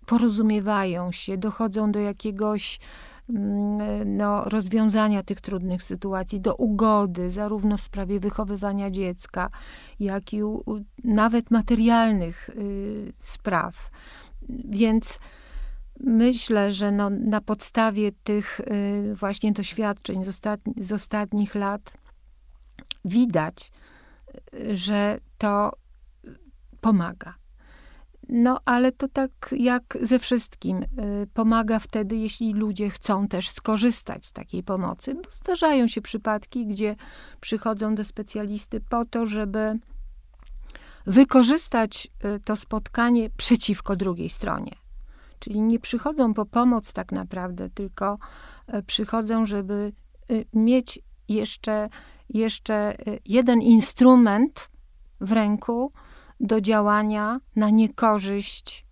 porozumiewają 0.07 1.13
się, 1.13 1.39
dochodzą 1.39 1.93
do 1.93 1.99
jakiegoś 1.99 2.81
mm, 3.31 4.17
no, 4.17 4.45
rozwiązania 4.45 5.23
tych 5.23 5.41
trudnych 5.41 5.83
sytuacji, 5.83 6.41
do 6.41 6.55
ugody, 6.55 7.31
zarówno 7.31 7.77
w 7.77 7.83
sprawie 7.83 8.21
wychowywania 8.21 8.91
dziecka, 8.91 9.51
jak 10.01 10.33
i 10.33 10.43
u, 10.43 10.63
nawet 11.05 11.51
materialnych 11.51 12.49
y, 12.49 13.13
spraw. 13.19 13.91
Więc 14.49 15.19
myślę, 16.03 16.73
że 16.73 16.91
no, 16.91 17.11
na 17.11 17.41
podstawie 17.41 18.13
tych 18.25 18.61
y, 18.61 19.15
właśnie 19.15 19.53
doświadczeń 19.53 20.25
z, 20.25 20.29
ostatni, 20.29 20.75
z 20.77 20.93
ostatnich 20.93 21.55
lat 21.55 21.93
widać, 23.05 23.73
y, 24.55 24.77
że 24.77 25.19
to 25.39 25.73
pomaga. 26.81 27.35
No, 28.29 28.59
ale 28.65 28.93
to 28.93 29.09
tak 29.09 29.31
jak 29.53 29.99
ze 30.01 30.19
wszystkim. 30.19 30.83
Y, 30.83 30.87
pomaga 31.35 31.79
wtedy, 31.79 32.17
jeśli 32.17 32.53
ludzie 32.53 32.91
chcą 32.91 33.29
też 33.29 33.51
skorzystać 33.51 34.27
z 34.27 34.33
takiej 34.33 34.63
pomocy. 34.63 35.15
Bo 35.15 35.31
zdarzają 35.31 35.89
się 35.89 36.03
przypadki, 36.03 36.67
gdzie 36.67 36.97
przychodzą 37.41 37.95
do 37.95 38.05
specjalisty 38.05 38.81
po 38.81 39.05
to, 39.05 39.27
żeby 39.27 39.79
wykorzystać 41.07 42.09
to 42.45 42.57
spotkanie 42.57 43.31
przeciwko 43.31 43.97
drugiej 43.97 44.29
stronie. 44.29 44.82
Czyli 45.43 45.61
nie 45.61 45.79
przychodzą 45.79 46.35
po 46.35 46.47
pomoc 46.47 46.93
tak 46.93 47.13
naprawdę, 47.13 47.71
tylko 47.71 48.19
e, 48.67 48.83
przychodzą, 48.83 49.47
żeby 49.47 49.93
e, 50.31 50.35
mieć 50.53 51.01
jeszcze, 51.29 51.89
jeszcze 52.29 52.75
e, 52.75 53.19
jeden 53.27 53.63
instrument 53.63 54.71
w 55.21 55.33
ręku 55.33 55.93
do 56.41 56.61
działania 56.61 57.41
na 57.57 57.71
niekorzyść 57.71 58.87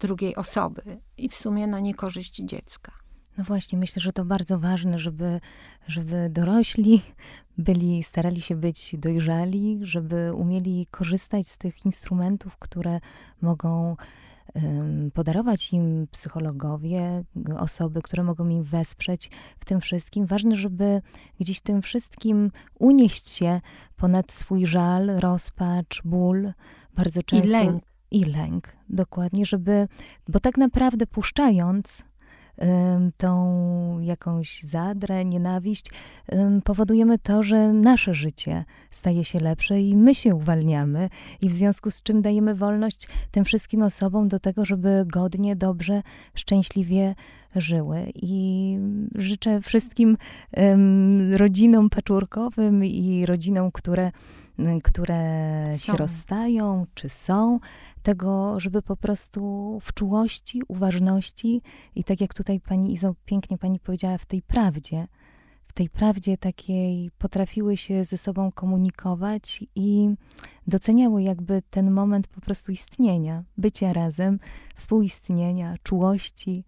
drugiej 0.00 0.36
osoby 0.36 0.82
i 1.16 1.28
w 1.28 1.34
sumie 1.34 1.66
na 1.66 1.80
niekorzyść 1.80 2.36
dziecka. 2.36 2.92
No 3.38 3.44
właśnie, 3.44 3.78
myślę, 3.78 4.02
że 4.02 4.12
to 4.12 4.24
bardzo 4.24 4.58
ważne, 4.58 4.98
żeby, 4.98 5.40
żeby 5.86 6.30
dorośli 6.30 7.02
byli, 7.58 8.02
starali 8.02 8.40
się 8.40 8.56
być 8.56 8.96
dojrzali, 8.98 9.78
żeby 9.82 10.34
umieli 10.34 10.86
korzystać 10.90 11.48
z 11.48 11.58
tych 11.58 11.86
instrumentów, 11.86 12.56
które 12.58 13.00
mogą 13.42 13.96
podarować 15.14 15.72
im 15.72 16.06
psychologowie, 16.10 17.24
osoby, 17.58 18.02
które 18.02 18.22
mogą 18.22 18.48
im 18.48 18.62
wesprzeć 18.62 19.30
w 19.58 19.64
tym 19.64 19.80
wszystkim. 19.80 20.26
Ważne, 20.26 20.56
żeby 20.56 21.02
gdzieś 21.40 21.60
tym 21.60 21.82
wszystkim 21.82 22.50
unieść 22.78 23.28
się 23.28 23.60
ponad 23.96 24.32
swój 24.32 24.66
żal, 24.66 25.06
rozpacz, 25.06 26.02
ból, 26.04 26.52
bardzo 26.94 27.22
często. 27.22 27.48
I 27.48 27.50
lęk. 27.50 27.84
I 28.10 28.24
lęk, 28.24 28.76
dokładnie, 28.88 29.46
żeby, 29.46 29.88
bo 30.28 30.40
tak 30.40 30.58
naprawdę 30.58 31.06
puszczając 31.06 32.04
tą 33.16 33.98
jakąś 34.00 34.62
zadrę, 34.62 35.24
nienawiść, 35.24 35.90
powodujemy 36.64 37.18
to, 37.18 37.42
że 37.42 37.72
nasze 37.72 38.14
życie 38.14 38.64
staje 38.90 39.24
się 39.24 39.40
lepsze 39.40 39.80
i 39.80 39.96
my 39.96 40.14
się 40.14 40.34
uwalniamy, 40.34 41.08
i 41.42 41.48
w 41.48 41.52
związku 41.52 41.90
z 41.90 42.02
czym 42.02 42.22
dajemy 42.22 42.54
wolność 42.54 43.08
tym 43.30 43.44
wszystkim 43.44 43.82
osobom 43.82 44.28
do 44.28 44.38
tego, 44.38 44.64
żeby 44.64 45.04
godnie, 45.06 45.56
dobrze, 45.56 46.02
szczęśliwie 46.34 47.14
żyły. 47.56 48.12
I 48.14 48.78
życzę 49.14 49.60
wszystkim 49.60 50.16
rodzinom 51.32 51.90
patchworkowym 51.90 52.84
i 52.84 53.26
rodzinom, 53.26 53.70
które 53.72 54.12
które 54.84 55.70
są. 55.72 55.78
się 55.78 55.96
rozstają, 55.96 56.86
czy 56.94 57.08
są, 57.08 57.60
tego, 58.02 58.60
żeby 58.60 58.82
po 58.82 58.96
prostu 58.96 59.42
w 59.82 59.94
czułości, 59.94 60.62
uważności 60.68 61.62
i 61.94 62.04
tak 62.04 62.20
jak 62.20 62.34
tutaj 62.34 62.60
pani 62.60 62.92
Izo 62.92 63.14
pięknie 63.24 63.58
pani 63.58 63.80
powiedziała, 63.80 64.18
w 64.18 64.26
tej 64.26 64.42
prawdzie, 64.42 65.08
w 65.66 65.72
tej 65.72 65.90
prawdzie 65.90 66.38
takiej 66.38 67.10
potrafiły 67.18 67.76
się 67.76 68.04
ze 68.04 68.18
sobą 68.18 68.52
komunikować 68.52 69.64
i 69.74 70.08
doceniały 70.66 71.22
jakby 71.22 71.62
ten 71.70 71.90
moment 71.90 72.28
po 72.28 72.40
prostu 72.40 72.72
istnienia, 72.72 73.44
bycia 73.58 73.92
razem, 73.92 74.38
współistnienia, 74.74 75.74
czułości, 75.82 76.64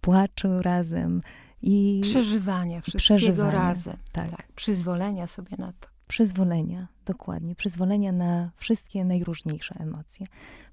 płaczu 0.00 0.62
razem. 0.62 1.22
I 1.64 2.00
przeżywania 2.02 2.80
wszystkiego 2.80 3.18
przeżywania, 3.18 3.50
razem. 3.50 3.96
Tak. 4.12 4.30
tak. 4.30 4.52
Przyzwolenia 4.52 5.26
sobie 5.26 5.56
na 5.58 5.72
to 5.72 5.92
przyzwolenia, 6.12 6.88
dokładnie, 7.06 7.54
przyzwolenia 7.54 8.12
na 8.12 8.50
wszystkie 8.56 9.04
najróżniejsze 9.04 9.74
emocje. 9.80 10.26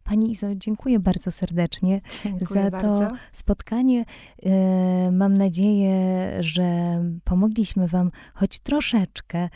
Pani 0.04 0.32
Izo, 0.32 0.48
dziękuję 0.56 1.00
bardzo 1.00 1.32
serdecznie 1.32 2.02
dziękuję 2.24 2.64
za 2.64 2.72
bardzo. 2.72 3.10
to 3.10 3.16
spotkanie. 3.32 4.06
E, 4.44 5.12
mam 5.12 5.34
nadzieję, 5.34 5.98
że 6.40 7.00
pomogliśmy 7.24 7.88
Wam 7.88 8.12
choć 8.34 8.60
troszeczkę 8.60 9.50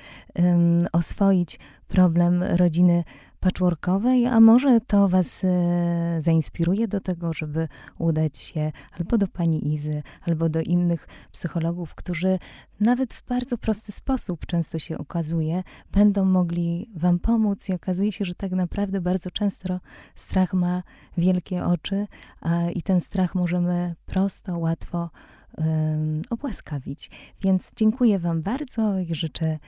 oswoić 0.91 1.59
problem 1.87 2.43
rodziny 2.43 3.03
patchworkowej, 3.43 4.25
a 4.25 4.39
może 4.39 4.81
to 4.81 5.09
Was 5.09 5.43
e, 5.43 6.21
zainspiruje 6.21 6.87
do 6.87 6.99
tego, 6.99 7.33
żeby 7.33 7.67
udać 7.99 8.37
się 8.37 8.71
albo 8.91 9.17
do 9.17 9.27
pani 9.27 9.73
Izy, 9.73 10.03
albo 10.21 10.49
do 10.49 10.61
innych 10.61 11.07
psychologów, 11.31 11.95
którzy 11.95 12.39
nawet 12.79 13.13
w 13.13 13.25
bardzo 13.27 13.57
prosty 13.57 13.91
sposób, 13.91 14.45
często 14.45 14.79
się 14.79 14.97
okazuje, 14.97 15.63
będą 15.91 16.25
mogli 16.25 16.89
Wam 16.95 17.19
pomóc 17.19 17.69
i 17.69 17.73
okazuje 17.73 18.11
się, 18.11 18.25
że 18.25 18.35
tak 18.35 18.51
naprawdę 18.51 19.01
bardzo 19.01 19.31
często 19.31 19.79
strach 20.15 20.53
ma 20.53 20.83
wielkie 21.17 21.65
oczy 21.65 22.07
a, 22.41 22.69
i 22.69 22.81
ten 22.81 23.01
strach 23.01 23.35
możemy 23.35 23.95
prosto, 24.05 24.57
łatwo 24.57 25.09
um, 25.57 26.21
obłaskawić. 26.29 27.11
Więc 27.41 27.71
dziękuję 27.75 28.19
Wam 28.19 28.41
bardzo 28.41 28.99
i 28.99 29.15
życzę 29.15 29.59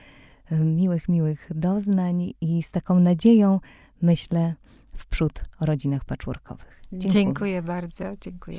miłych, 0.50 1.08
miłych 1.08 1.48
doznań 1.54 2.32
i 2.40 2.62
z 2.62 2.70
taką 2.70 3.00
nadzieją 3.00 3.60
myślę 4.02 4.54
w 4.96 5.06
przód 5.06 5.40
o 5.60 5.66
rodzinach 5.66 6.04
patchworkowych. 6.04 6.82
Dziękuję, 6.92 7.12
dziękuję 7.12 7.62
bardzo, 7.62 8.04
dziękuję. 8.20 8.58